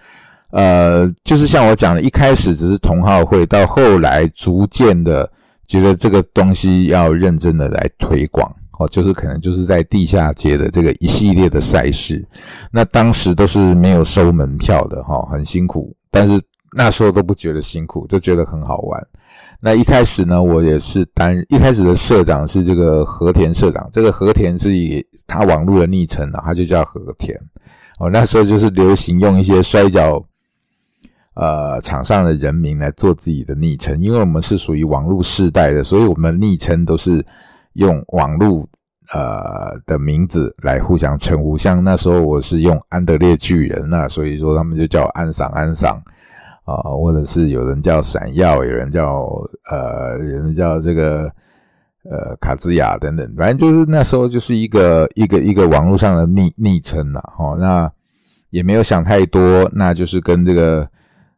[0.51, 5.31] 呃，就是像我讲的，一开始只是同好会，到后来逐渐的
[5.71, 12.27] 觉得这个东西要认真的来推广，哦，就是可能就是在地下街的这个一系列的赛事，
[12.73, 16.43] 那当时都是没有收门票的，哈，很辛苦，但是
[16.77, 19.01] 那时候都不觉得辛苦，就觉得很好玩。
[19.61, 27.39] 那一开始呢，我也是担一开始的社长是这个和田社长，这个和田是以他网络的昵称啊，他就叫和田。
[28.01, 30.21] 哦，那时候就是流行用一些摔跤，
[31.41, 37.25] 呃，场上的人名来做自己的昵称，因为我们是属于网络世代的，所以我们昵称都是
[37.73, 38.69] 用网络
[39.15, 41.57] 呃的名字来互相称呼。
[41.57, 45.97] 像那时候我是用安德烈巨人，那所以说他们就叫安赏安赏
[46.65, 49.27] 啊，或者是有人叫闪耀，有人叫
[49.71, 51.31] 呃，有人叫这个。
[52.11, 57.93] 呃，卡兹雅等等，反正就是那时候就是一个一个一个网络上的昵昵称了，哦，那
[58.49, 60.89] 也没有想太多，那就是跟这个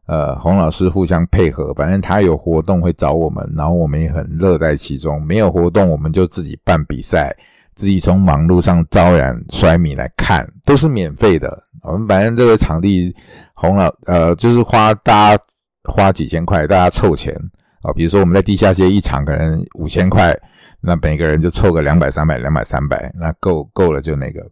[0.05, 5.21] 呃洪老师互相配合，反正他有活动会找我们，然后我们也很乐在其中。
[5.25, 7.35] 没有活动，我们就自己办比赛，
[7.75, 11.63] 自己从网络上招揽摔米来看，都是免费的。
[11.81, 13.15] 我们反正这个场地，
[13.53, 15.43] 洪老呃就是花大家
[15.83, 17.33] 花几千块，大家凑钱
[17.81, 20.37] 啊，比如说我们在地下街一场可能五千块。
[20.85, 24.45] 那每个人就凑个两百、三百、两百、三百，那够够了就那个。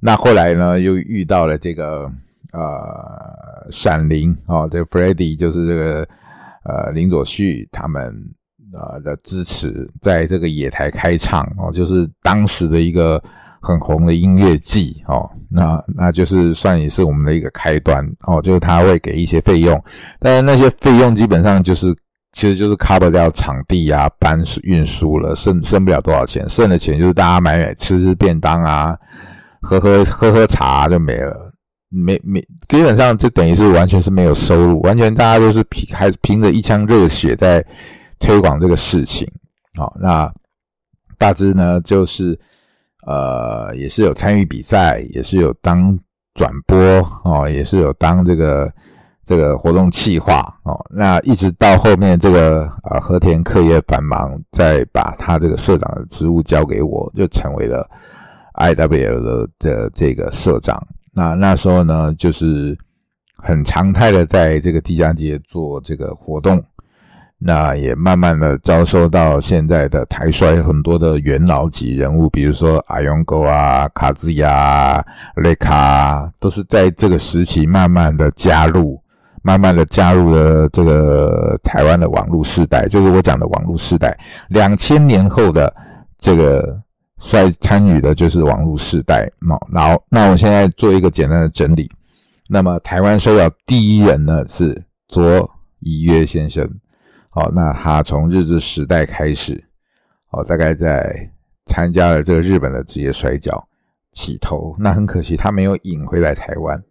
[0.00, 2.10] 那后来呢，又遇到了这个
[2.52, 6.08] 呃闪灵哦，这个 f r e d d y 就是这个
[6.64, 8.14] 呃林佐旭他们
[8.72, 13.22] 呃的支持，在这个野台开唱哦，就是当时的一个
[13.60, 19.82] 很红的音乐季哦，那那就是算也是我们的一个开端哦，就是他会给一些费用，
[20.20, 21.94] 但是那些费用基本上就是
[22.32, 28.96] 其实就是 cover 掉场地啊、搬运输了，剩剩不了多少钱，剩的钱就是大家买买吃吃便当啊，
[29.60, 31.47] 喝喝喝喝茶就没了。
[31.90, 37.64] 没没，基本上就等于是完全是没有收入，完全大家都是凭还是凭着一腔热血在
[38.18, 39.26] 推广这个事情。
[39.78, 40.30] 好，那
[41.16, 42.38] 大致呢就是
[43.06, 45.98] 呃也是有参与比赛，也是有当
[46.34, 46.76] 转播
[47.24, 48.70] 哦，也是有当这个
[49.24, 50.78] 这个活动企划哦。
[50.90, 57.88] 那一直到后面这个呃和田课业繁忙，再把他这个社长的职务交给我，就成为了
[58.52, 60.86] I W 的这这个社长。
[61.14, 62.76] 那那时候呢，就是
[63.36, 66.62] 很常态的在这个地下街做这个活动，
[67.38, 75.04] 那也慢慢的遭受到现在的台摔很多的元老级人物，比如说阿勇哥啊、卡兹亚、
[75.36, 79.00] 雷卡，都是在这个时期慢慢的加入，
[79.42, 84.16] 慢慢的加入了这个台湾的网络世代，就是我讲的网络世代，
[84.48, 85.74] 两千年后的
[86.18, 86.80] 这个。
[87.18, 91.90] 率参与的就是网络世代，那然后那我现在做一个简单的整理。
[92.48, 95.50] 那么台湾摔跤第一人呢是左
[95.80, 96.66] 以约先生，
[97.30, 99.62] 好，那他从日治时代开始，
[100.30, 101.30] 哦，大概在
[101.66, 103.68] 参加了这个日本的职业摔跤
[104.12, 106.82] 起头，那很可惜他没有引回来台湾。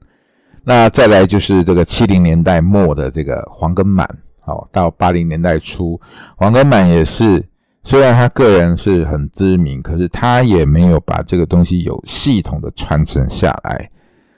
[0.63, 4.07] 那再来就是这个七零年代末的这个黄根满，
[4.41, 5.99] 好，到八零年代初，
[6.36, 7.43] 黄根满也是。
[7.84, 13.89] 虽然他个人是很知名，可是他也没有把这个东西有系统的传承下来，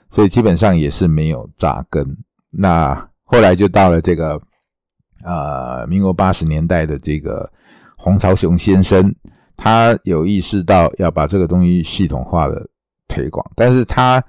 [0.08, 2.16] 所以基本上也是没有扎根。
[2.48, 4.40] 那后来就到了这个
[5.24, 7.50] 呃民国八十年代的这个
[7.96, 9.12] 黄朝雄先生，
[9.56, 12.64] 他有意识到要把这个东西系统化的
[13.08, 14.22] 推广，但是他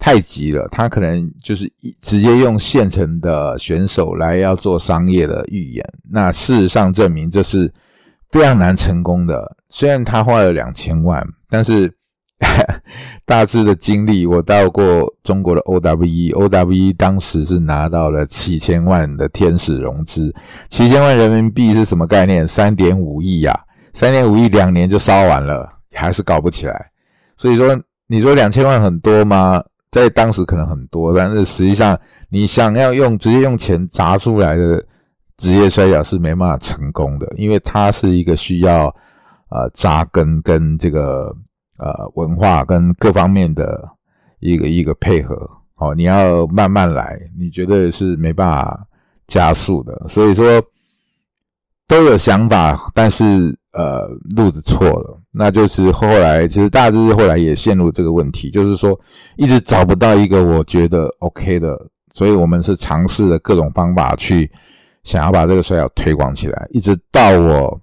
[0.00, 5.84] 太急了，他可能就是直接用现成的选手来要做商业的预言。
[6.10, 7.72] 那事实上证明这是。
[8.30, 11.92] 非常难成功的，虽然他花了两千万，但是
[13.26, 20.32] 大致的经历，我到过中国的 OWE，OWE 当时是拿到了七千万的天使融资，
[20.68, 22.46] 七千万人民币是什么概念？
[22.46, 23.52] 三点五亿呀，
[23.92, 26.90] 三点五亿两年就烧完了，还是搞不起来。
[27.36, 27.76] 所以说，
[28.06, 29.62] 你说两千万很多吗？
[29.90, 34.84] 在当时可能很多，但是实际上你想要用直接用钱砸出来的。
[35.40, 38.94] 职业摔跤是没办法成功的，因为它是一个需要
[39.48, 41.34] 呃扎根跟这个
[41.78, 43.88] 呃文化跟各方面的
[44.40, 45.34] 一个一个配合
[45.76, 48.86] 哦，你要慢慢来，你觉得是没办法
[49.26, 50.62] 加速的，所以说
[51.88, 53.24] 都有想法，但是
[53.72, 59.00] 呃路子错了，那就是后来其实大致后来也陷入这个问题，就是说
[59.38, 61.80] 一直找不到一个我觉得 OK 的，
[62.12, 64.50] 所以我们是尝试了各种方法去。
[65.04, 67.80] 想要把这个摔跤推广起来，一直到我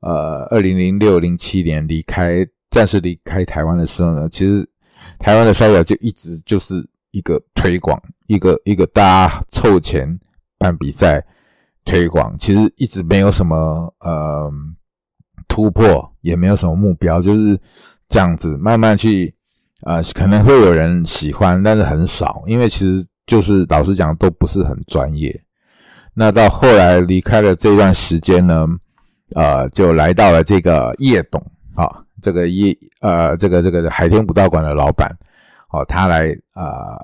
[0.00, 4.68] 呃二零零六零七年离开，暂时离开台湾的时候呢，其实
[5.18, 10.08] 台湾的摔跤就一直就是一个推广，一个一个大家凑钱
[10.58, 11.24] 办比赛
[11.84, 14.50] 推广，其实一直没有什么呃
[15.48, 17.58] 突破，也没有什么目标，就是
[18.08, 19.34] 这样子慢慢去
[19.82, 25.38] 啊，可能会有人喜欢，但是很少，因为其实就是老实讲都不是很专业。
[26.18, 28.66] 那到后来离开了这段时间呢，
[29.36, 31.40] 呃，就来到了这个叶董
[31.76, 31.88] 啊，
[32.20, 35.08] 这个叶呃，这个这个海天武道馆的老板，
[35.70, 36.98] 哦，他来啊，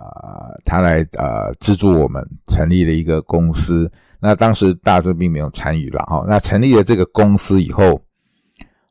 [0.64, 3.88] 他来呃资助我们成立了一个公司。
[4.18, 6.24] 那当时大志并没有参与了，哈。
[6.26, 8.02] 那成立了这个公司以后，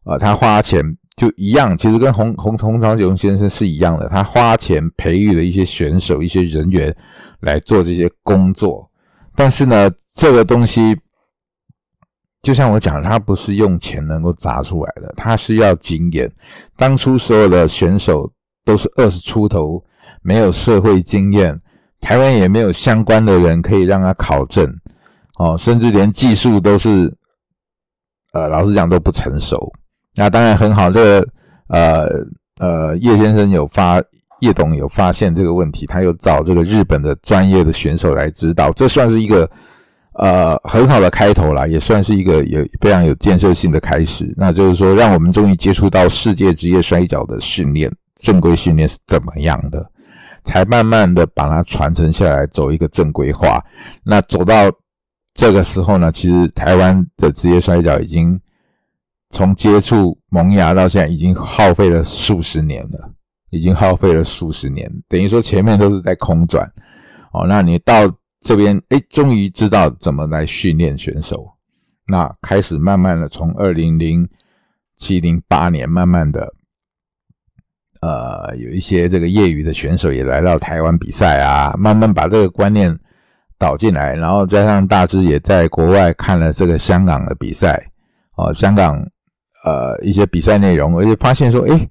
[0.05, 0.81] 呃，他花钱
[1.17, 6.95] 就一样，其实跟洪洪洪长雄先生是一样的，他花钱培育了一些选手、一些人员
[7.41, 8.89] 来做这些工作。
[9.35, 10.95] 但是呢，这个东西
[12.41, 16.31] 就像我讲，它不是用钱能够砸出来的，它是要经验。
[16.75, 18.31] 当初所有的选手
[18.63, 19.83] 都是二十出头，
[20.21, 21.59] 没有社会经验，
[21.99, 24.67] 台湾也没有相关的人可以让他考证，
[25.37, 27.11] 哦，甚至连技术都是，
[28.33, 29.71] 呃，老实讲都不成熟。
[30.15, 31.27] 那当然很好，这个
[31.67, 32.07] 呃
[32.59, 34.01] 呃叶先生有发。
[34.43, 39.49] 叶董有发现这个问题，他又找这个日本的专业的选手来指导，这算是一个
[40.13, 44.33] 呃很好的开头啦，也算是一个有非常有建设性的开始。
[44.37, 47.91] 那就是说，让我们终于接触到世界职业摔跤的训练，
[48.21, 49.89] 正规训练是怎么样的，
[50.43, 53.63] 才慢慢的把它传承下来，走一个正规化。
[54.03, 54.69] 那走到
[55.33, 58.39] 这个时候呢，其实台湾的职业摔跤已经
[59.31, 63.09] 从接触萌芽到现在，已经耗费了数十年了，
[63.53, 66.69] 已经耗费了数十年，等于说前面都是在空转。
[67.31, 67.93] 哦，那你到
[68.41, 71.47] 这边，哎，终于知道怎么来训练选手，
[72.07, 74.27] 那开始慢慢的从二零零
[74.97, 76.51] 七零八年，慢慢的。
[78.01, 82.93] 呃，有一些这个业余的选手也来到台湾比赛啊，慢慢把这个观念
[83.57, 87.81] 导进来，然后加上大致也在国外看了这个香港的比赛，
[88.35, 89.01] 哦，香港
[89.63, 91.87] 呃一些比赛内容，而且发现说，哎，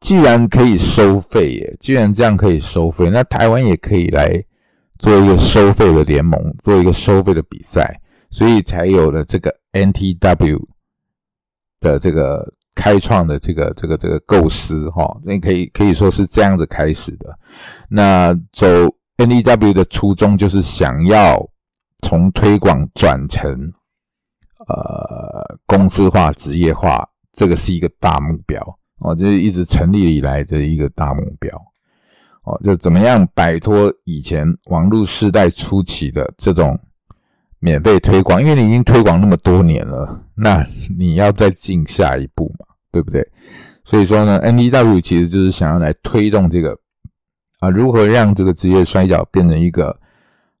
[0.00, 4.42] 既然可以收费耶，既然这样可以收费，那台湾也可以来
[4.98, 10.64] 做一个收费的联盟，做一个收费的比赛，所以才有了这个 NTW
[11.80, 12.54] 的这个。
[12.78, 17.36] 开创的这个这个这个构思哈，那可以可以说是这样子开始的。
[17.88, 18.68] 那走
[19.16, 21.44] N E W 的初衷就是想要
[22.04, 23.50] 从推广转成
[24.68, 31.54] 呃公司化、职业化，这个是一个大目标哦，这是一直成立以来的一个大目标
[32.44, 32.60] 哦。
[32.64, 36.78] 就怎么样摆脱以前网络时代初期的这种
[37.58, 42.66] 免费推广，因为你已经推广那么多年了，那你要再进下一步嘛。
[42.90, 43.24] 对不对？
[43.84, 46.76] 所以说呢，N D W 其实就是想要来推动这个
[47.60, 49.90] 啊，如何让这个职业摔跤变成一个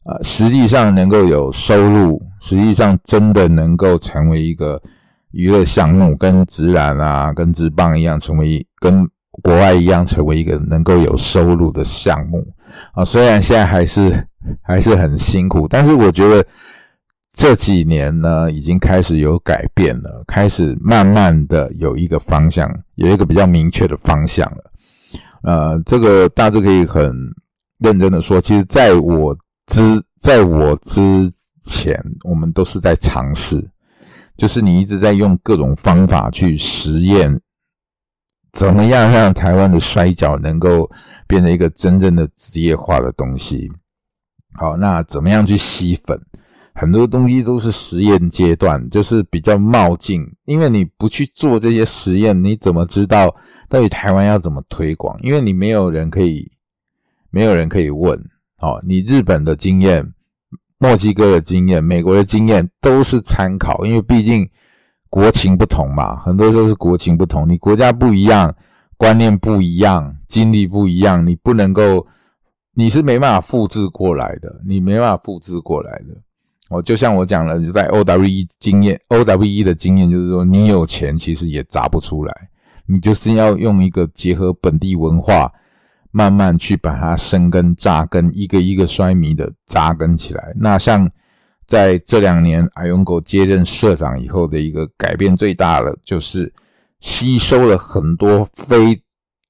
[0.04, 4.80] 啊，实际上能够有收入，实际上真的能够成为一个
[5.32, 12.46] 娱乐项目，跟直男啊、跟直棒一样，成为跟国外一样，成为一个能够有收入的项目
[12.92, 13.04] 啊。
[13.04, 14.28] 虽然现在还是
[14.62, 16.44] 还是很辛苦，但是我觉得。
[17.30, 24.72] 这几年呢，已经开始有改变了，开始慢慢的有一个方向，有一个比较明确的方向了。
[25.42, 27.14] 呃，这个大致可以很
[27.78, 31.30] 认真的说，其实在我之在我之
[31.62, 33.64] 前，我们都是在尝试，
[34.38, 37.38] 就是你一直在用各种方法去实验，
[38.52, 40.88] 怎么样让台湾的摔跤能够
[41.26, 43.68] 变成一个真正的职业化的东西。
[44.54, 46.18] 好，那怎么样去吸粉？
[46.72, 53.34] 很多东西都是实验阶段，就是比较冒进，因为你不去做这些实验，你怎么知道
[53.68, 55.18] 到底台湾要怎么推广？
[55.20, 56.48] 因为你没有人可以，
[57.30, 58.16] 没有人可以问。
[58.58, 60.14] 哦，你日本的经验、
[60.78, 64.48] 墨西哥的经验、美国的经验都是参考，因为毕竟
[65.10, 68.54] 国情不同嘛，很多时候是国情不同，你国家不一样，
[68.96, 72.06] 观念不一样，经历不一样，你不能够，
[72.74, 76.16] 你是没办法复制过来的，你没办法复制过来的。
[76.68, 82.50] 哦，就像我讲了，在 O W E 经验，O W E 的经验就是说，你有钱其实也砸不出来，
[82.84, 85.50] 你就是要用一个结合本地文化，
[86.10, 90.52] 慢慢去把它生根扎根，一个一个摔迷的扎根起来。
[90.56, 91.10] 那像
[91.66, 96.52] 在这两年，阿勇狗接任社长以后的一个改变最大的，就是
[97.00, 99.02] 吸收了很多非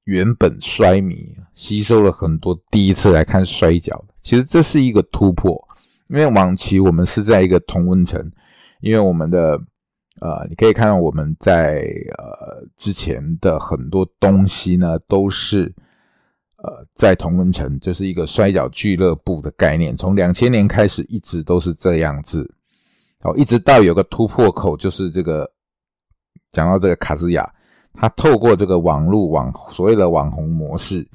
[0.04, 5.56] 原本摔迷，吸收了很多第一次来看摔跤，其实这是一个突破。
[6.08, 8.18] 因为往期我们是在一个同温层，
[8.80, 9.60] 因为我们的
[10.20, 11.82] 呃，你可以看到我们在
[12.16, 15.72] 呃之前的很多东西呢，都是
[16.62, 19.96] 呃在同温层，就是一个摔跤俱乐部的概念。
[19.96, 22.48] 从两千年开始，一直都是这样子，
[23.24, 25.50] 哦，一直到有个突破口，就是这个
[26.52, 27.50] 讲到这个卡兹亚，
[27.94, 31.08] 他透过这个网络网所谓的网红模式，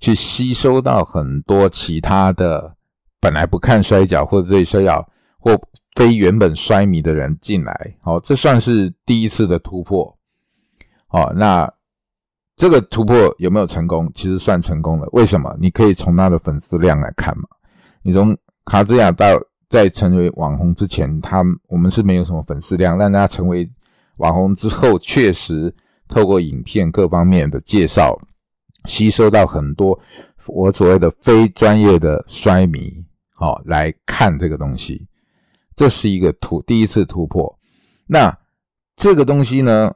[0.00, 2.74] 去吸收到很多其他的。
[3.20, 5.02] 本来不看摔跤或者对摔跤
[5.38, 5.58] 或
[5.94, 10.14] 非原本摔迷的人进来，哦，这算是第一次的突破。
[11.08, 11.72] 哦，那
[12.56, 14.10] 这个突破有没有成功？
[14.14, 15.08] 其实算成功了。
[15.12, 15.54] 为什么？
[15.58, 17.44] 你可以从他的粉丝量来看嘛。
[18.02, 19.26] 你从卡兹亚到
[19.68, 23.68] 在成为网红之前，他我们是没有什么粉丝量，但他成为
[24.18, 25.74] 网红之后，确实
[26.06, 28.16] 透过影片各方面的介绍，
[28.84, 29.98] 吸收到很多
[30.46, 32.94] 我所谓的非专业的摔迷。
[33.32, 35.04] 好，来看这个东西，
[35.74, 37.58] 这是一个突第一次突破。
[38.06, 38.32] 那
[38.94, 39.92] 这个东西呢？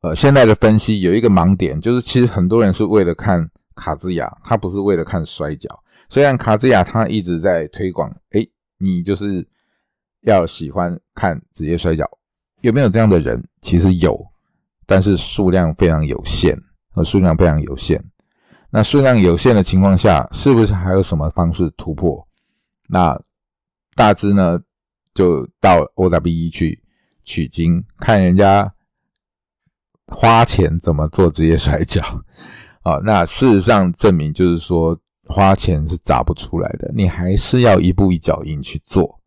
[0.00, 3.44] 呃，现在的分析有一个盲点，就是其实很多人是为了看
[3.74, 5.68] 卡兹亚，他不是为了看摔跤。
[6.08, 8.46] 虽然卡兹亚他一直在推广，哎，
[8.78, 9.46] 你就是
[10.22, 12.08] 要喜欢看职业摔跤，
[12.60, 13.42] 有没有这样的人？
[13.60, 14.16] 其实有，
[14.86, 16.56] 但是数量非常有限，
[16.94, 18.02] 呃，数量非常有限。
[18.70, 22.24] 那数量有限的情况下，是不是还有什么方式突破？
[22.88, 23.20] 那
[23.96, 24.60] 大致呢，
[25.12, 26.80] 就到 O W E 去
[27.24, 28.72] 取经，看人家
[30.08, 32.02] 花钱怎么做职业摔跤
[32.82, 32.98] 啊。
[33.04, 39.18] 那事实上证明，就是说花钱是砸不出来的，你还是要一步一脚印去做。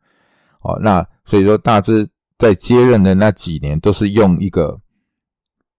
[0.61, 2.07] 哦，那所以说大致
[2.38, 4.79] 在接任的那几年都是用一个，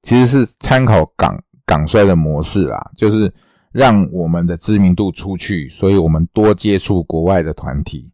[0.03, 3.33] 其实是参考港港帅的模式啦，就是
[3.71, 8.11] 让我们的知名度出去，所以我们多接触国外的团体，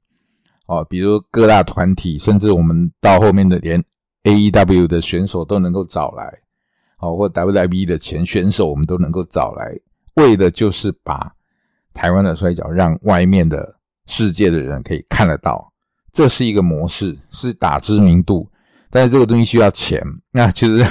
[0.67, 3.83] 哦，比如各大团体，甚至我们到后面的连
[4.25, 6.39] AEW 的选手都能够找来，
[6.99, 9.73] 哦，或 WWE 的前选手我们都能够找来，
[10.15, 11.33] 为的就是把
[11.95, 13.77] 台湾的摔角让外面的
[14.07, 15.73] 世界的人可以看得到。
[16.11, 18.49] 这是一个模式，是打知名度，
[18.91, 20.03] 但是这个东西需要钱。
[20.33, 20.85] 那其实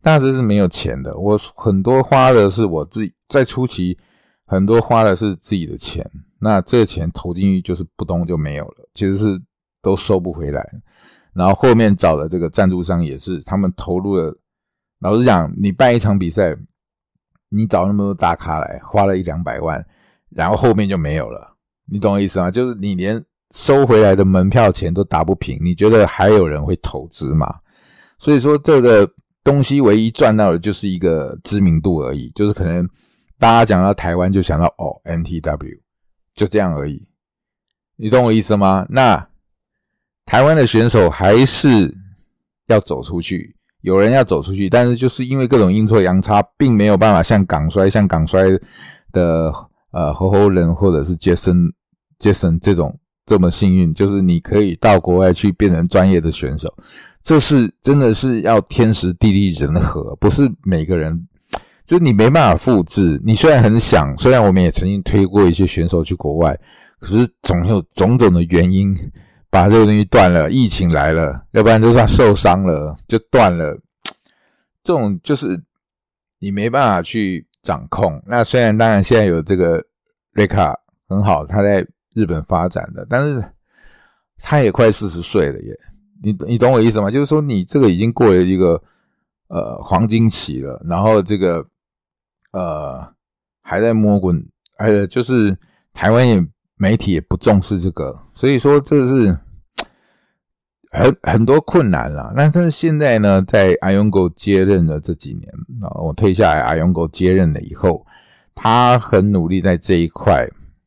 [0.00, 1.14] 大致是没有钱的。
[1.18, 3.98] 我很多花的是我自己在初期，
[4.46, 6.08] 很多花的是自己的钱。
[6.38, 9.38] 那这个钱投进去就是不动就没有了，其实是
[9.82, 10.66] 都收不回来。
[11.34, 14.34] 然后后面找的这个赞助商也是，他们投入了。
[15.02, 16.56] 老实讲，你办一场比赛，
[17.50, 19.84] 你找那么多大咖来，花了一两百万，
[20.30, 21.54] 然后后面就没有了。
[21.84, 22.50] 你懂我意思吗？
[22.50, 23.22] 就是你连。
[23.54, 27.54] 收回来的门票钱都打不平，你觉得还有人会投资吗？
[28.16, 29.06] 所以说这个
[29.44, 32.88] 东西唯一赚到的就是一个知名度而已，就是可能
[33.38, 35.80] 大家讲到台湾就想到哦，NTW
[36.32, 37.06] 就这样而已，
[37.96, 38.86] 你懂我意思吗？
[38.88, 39.28] 那
[40.24, 41.94] 台湾的选手还是
[42.68, 48.58] 要走出去，有人要走出去，但是就是因为各种阴错阳差，并没有办法像港衰、像港衰
[49.12, 49.52] 的
[49.92, 51.70] 呃合伙人或者是杰森
[52.18, 52.98] 杰森这种。
[53.24, 56.68] 这么幸运，就是你可以到国外去变成专业的选手，
[57.22, 61.28] 这是真的是要天时地利人和，不是每个人，
[61.86, 63.22] 就是你没办法复制。
[63.24, 66.58] 你虽然很想，虽然我们也曾经推过一些选手去国外，
[66.98, 68.92] 可是总有种种的原因
[69.52, 70.50] 把这个东西断了。
[70.50, 73.78] 疫情来了，要不然就算受伤了就断了。
[74.82, 75.62] 这种就是
[76.40, 78.20] 你没办法去掌控。
[78.26, 79.80] 那虽然当然现在有这个
[80.32, 80.74] 瑞卡
[81.06, 81.86] 很好，他在。
[82.14, 83.42] 日本发展的，但是
[84.36, 85.74] 他也快四十岁了耶，
[86.22, 87.10] 你你懂我意思吗？
[87.10, 88.78] 就是说你这个已经过了一个
[89.48, 91.66] 呃黄金期了，然后这个
[92.50, 93.02] 呃
[93.62, 94.46] 还在摸滚，
[94.76, 95.56] 呃就是
[95.94, 96.38] 台湾也
[96.82, 99.38] 媒体也不重视这个，所以说这是
[100.90, 102.32] 很很多困难了。
[102.34, 105.48] 那但是现在呢，在阿勇哥接任了这几年
[105.80, 108.04] 啊，我退下来，阿勇哥接任了以后，
[108.52, 110.44] 他很努力在这一块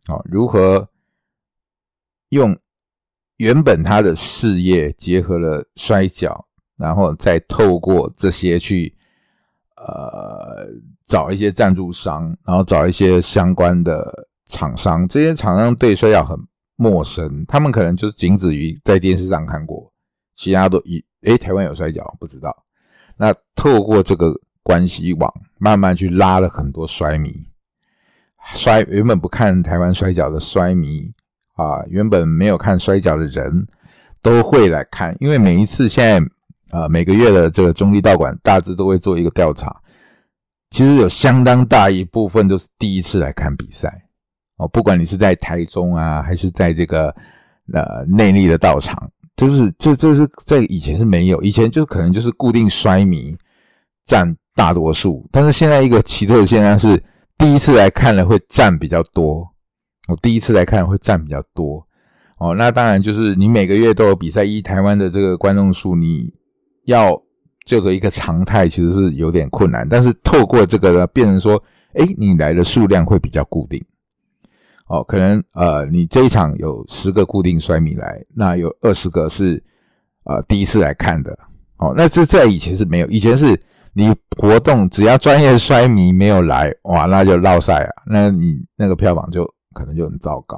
[0.08, 0.86] 啊，如何？
[2.30, 2.58] 用
[3.38, 8.94] 原本他的事业结合了摔跤，然后再透过这些去
[9.78, 10.68] 呃
[11.06, 15.08] 找一些赞助商，然后找一些相关的厂商。
[15.08, 16.38] 这些厂商对摔跤很
[16.76, 19.92] 陌生，他们可能就仅止于在电视上看过，
[20.36, 22.56] 其他都一诶台湾有摔跤不知道。
[23.18, 24.34] 那透过这个
[24.64, 27.32] 关系网，慢慢去拉了很多摔迷，
[28.54, 31.12] 摔原本不看台湾摔跤的摔迷。
[31.54, 33.66] 啊，原本没有看摔跤的人
[34.22, 39.74] 都会来看，因为每一次现在啊每个月的这个中立道馆大致都会做一个调查，
[40.72, 44.05] 其实有相当大一部分都是第一次来看比赛
[44.58, 47.08] 哦，不管你是在台中啊，还是在这个
[47.74, 53.36] 呃内力的道场，就是这这是在以前是没有，以前就可能就是固定摔迷
[54.06, 57.04] 占大多数，但是现在一个奇特的现象是，
[57.38, 59.46] 第一次来看的会占比较多。
[60.08, 61.84] 我第一次来看会占比较多
[62.38, 66.32] 哦，那当然就是你每个月都有比赛，一台湾的这个观众数，你
[66.86, 67.20] 要
[67.66, 69.90] 就着一个常态，其实是有点困难。
[69.90, 71.60] 但是透过这个呢，变成说，
[71.96, 73.84] 哎，你来的数量会比较固定
[74.88, 79.64] 哦，可能呃，你这一场有十个固定摔迷来，那有二十个是
[80.26, 81.38] 呃第一次来看的
[81.78, 83.60] 哦，那这在以前是没有，以前是
[83.94, 89.46] 你活动只要专业摔迷没有来，哇，那就落赛啊，那你那个票房就。
[89.76, 90.58] 可能就很糟糕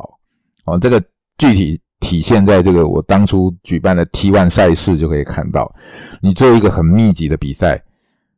[0.66, 0.78] 哦。
[0.78, 1.04] 这个
[1.40, 5.74] 具体体现在这个我当初举办的 T1 赛事就可以看到，
[6.22, 7.84] 你做一个很密集的比赛，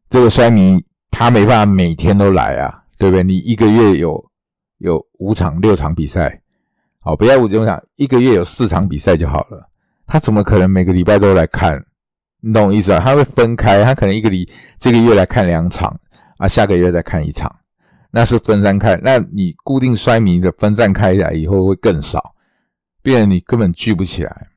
[0.10, 3.22] 这个摔迷他没办法每天都来啊，对不对？
[3.26, 4.26] 你一个月有
[4.80, 6.42] 有五场六场比赛，
[7.00, 9.70] 好，不要五场，一个月有四场比赛就好了。
[10.06, 11.86] 他怎么可能每个礼拜都来看？
[12.42, 13.00] 你懂我意思啊？
[13.00, 15.96] 他会分开，他可能一个礼这个月来看两场
[16.38, 17.54] 啊，下个月再看一场。
[18.12, 22.34] 那是分散开，那你固定摔迷的分散开来以后会更少，
[23.04, 24.48] 变得你根本聚不起来。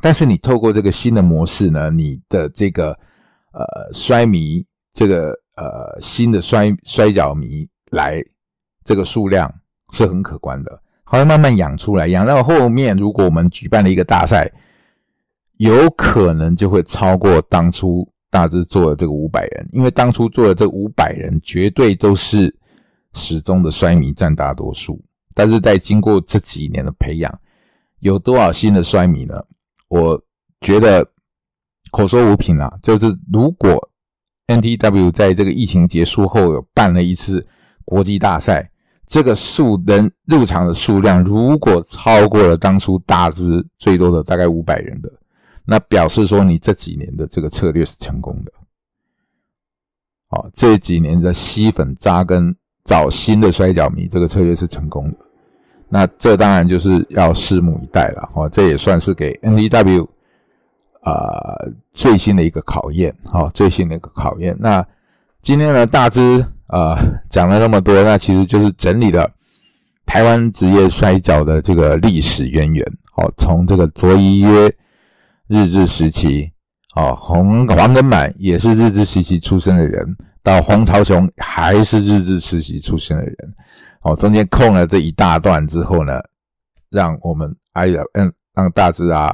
[0.00, 2.90] 但是你透过这个新的模式呢，你的这个
[3.52, 8.22] 呃摔迷，这个呃新的摔摔跤迷来，
[8.88, 9.52] 这个数量
[9.92, 14.50] 是很可观的，好像慢慢养出来，养到后面，如果我们举办了一个大赛，
[15.58, 22.56] 有可能就会超过当初大致做的这个五百人，因为当初做的这五百人绝对都是。
[23.14, 25.02] 始终的衰迷占大多数，
[25.34, 27.40] 但是在经过这几年的培养，
[28.00, 29.42] 有多少新的衰迷呢？
[29.88, 30.22] 我
[30.60, 31.04] 觉得
[31.90, 33.90] 口说无凭啊，就是如果
[34.46, 37.44] NTW 在这个疫情结束后有办了一次
[37.86, 38.70] 国际大赛，
[39.08, 45.10] 这个数人入场的数量如果超过了当初大致最多的大概五百人的，
[45.64, 48.52] 那表示说你这几年的这个策略是成功的。
[50.28, 52.54] 好，这几年的吸粉扎根
[52.84, 55.18] 找新的摔跤迷，这个策略是成功的。
[55.88, 58.28] 那这当然就是要拭目以待了。
[58.34, 60.06] 哦，这也算是给 NTW
[61.00, 61.56] 啊
[61.92, 63.16] 最新的一个考验。
[63.24, 64.54] 好，最新的一个考验。
[64.60, 64.86] 那
[65.40, 69.30] 今天呢，大致啊讲了那么多，那其实就是整理了
[70.06, 72.84] 台湾职业摔跤的这个历史渊源。
[73.12, 74.72] 好，从这个卓一约
[75.48, 76.50] 日治时期。
[76.96, 80.04] 哦，黄黄根满也是日治时期出生的人，
[80.42, 83.36] 到黄朝雄还是日治时期出生的人。
[84.02, 86.18] 哦，中间空了这一大段之后呢，
[86.90, 89.32] 让我们哎呀，嗯，让大志啊、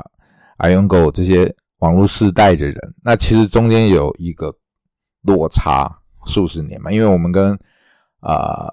[0.59, 4.55] 阿勇狗这些网络世代的人，那其实中间有一个
[5.23, 5.90] 落差
[6.24, 7.59] 数十年嘛，因为我们跟
[8.20, 8.66] 啊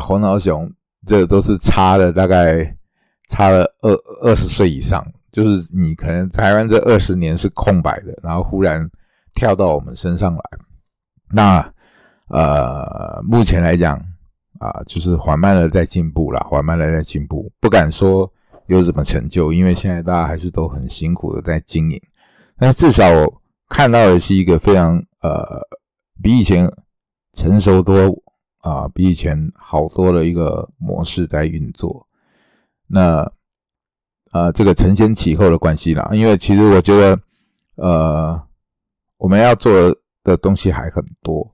[0.00, 0.70] 黄朝雄
[1.06, 2.76] 这都是差了大概
[3.28, 3.92] 差了二
[4.22, 5.06] 二十岁以上。
[5.30, 8.86] 就是你可能台湾这二十年是空白的，然后忽然
[9.32, 10.42] 跳到我们身上来，
[11.30, 11.72] 那
[12.28, 13.96] 呃，目前来讲
[14.58, 18.30] 啊，就是缓慢的在进步了，缓慢的在进步，不敢说
[18.66, 21.98] 有什么成就，因为现在大家还是都很辛苦的在经营，
[22.58, 23.06] 但至少
[23.70, 25.42] 看到的是一个非常呃
[26.22, 26.70] 比以前
[27.32, 28.22] 成熟多
[28.58, 32.06] 啊，比以前好多的一个模式在运作，
[32.86, 33.30] 那。
[34.34, 37.20] 呃，这个承先启后的关系啦，因为其实我觉得，
[37.74, 38.42] 呃，
[39.18, 39.70] 我们要做
[40.24, 41.46] 的东西还很多。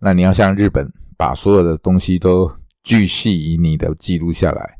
[0.00, 2.50] 那你要像日本，把所有的东西都
[2.82, 4.76] 巨细以你的记录下来，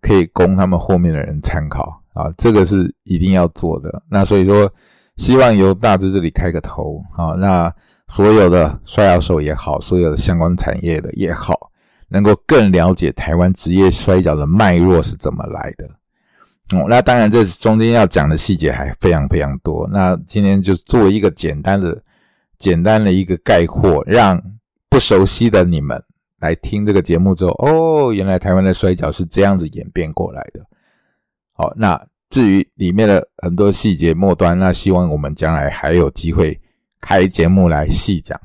[0.00, 4.02] 可以供他们后面的人参考啊，这个是一定要做的。
[4.08, 4.72] 那所以说，
[5.16, 7.70] 希望由大致这里开个头啊，那
[8.08, 11.70] 所有的摔跤手也好，所有的相关产业的也好，
[12.08, 15.88] 能够更了解台湾职业摔跤的脉络是怎么来的。
[16.76, 19.88] 哦，那当然，这中间要讲的细节还非常非常多。
[19.92, 22.02] 那今天就做一个简单的、
[22.58, 24.42] 简单的一个概括，让
[24.88, 26.02] 不熟悉的你们
[26.40, 30.60] 来听这个节目之后，哦，原来台湾的摔跤是这样子演变过来的。
[31.52, 36.60] 好，那至于里面的很多细节末端，那希望我们将来还有机会
[37.06, 38.36] 开节目来细讲。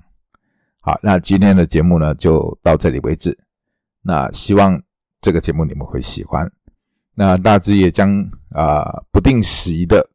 [0.82, 3.36] 好，那今天的节目呢就到这里为止。
[4.04, 4.80] 那希望
[5.20, 6.48] 这个节目你们会喜欢。
[7.16, 10.08] 那大致也将啊不定时的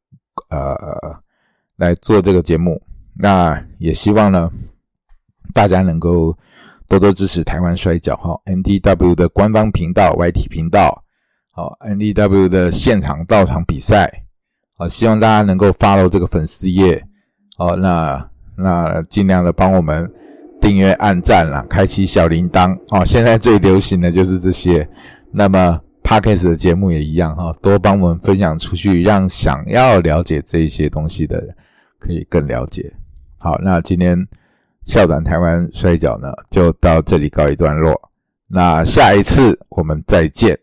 [0.48, 1.20] 呃
[1.74, 2.80] 来做这个节目，
[3.16, 4.48] 那也希望呢
[5.52, 6.32] 大家能够
[6.86, 11.02] 多多支持台湾摔跤哈，NDW 的官方频道 YT 频道，
[11.50, 14.22] 好 NDW 的现场到场比赛，
[14.76, 17.04] 好希望大家能够 follow 这个粉丝页，
[17.56, 20.10] 好那那尽量的帮我们
[20.60, 24.88] 订阅、按赞啦，开启小铃铛哦，现在最流行的就是这些，
[25.32, 25.80] 那么。
[26.06, 31.52] Podcast 的节目也一样哈，多帮我们分享出去，让想要了解这些东西的人
[31.98, 32.88] 可以更了解。
[33.38, 34.16] 好，那今天
[34.84, 38.00] 校长台湾摔跤呢，就到这里告一段落。
[38.46, 40.56] 那下一次我们再见。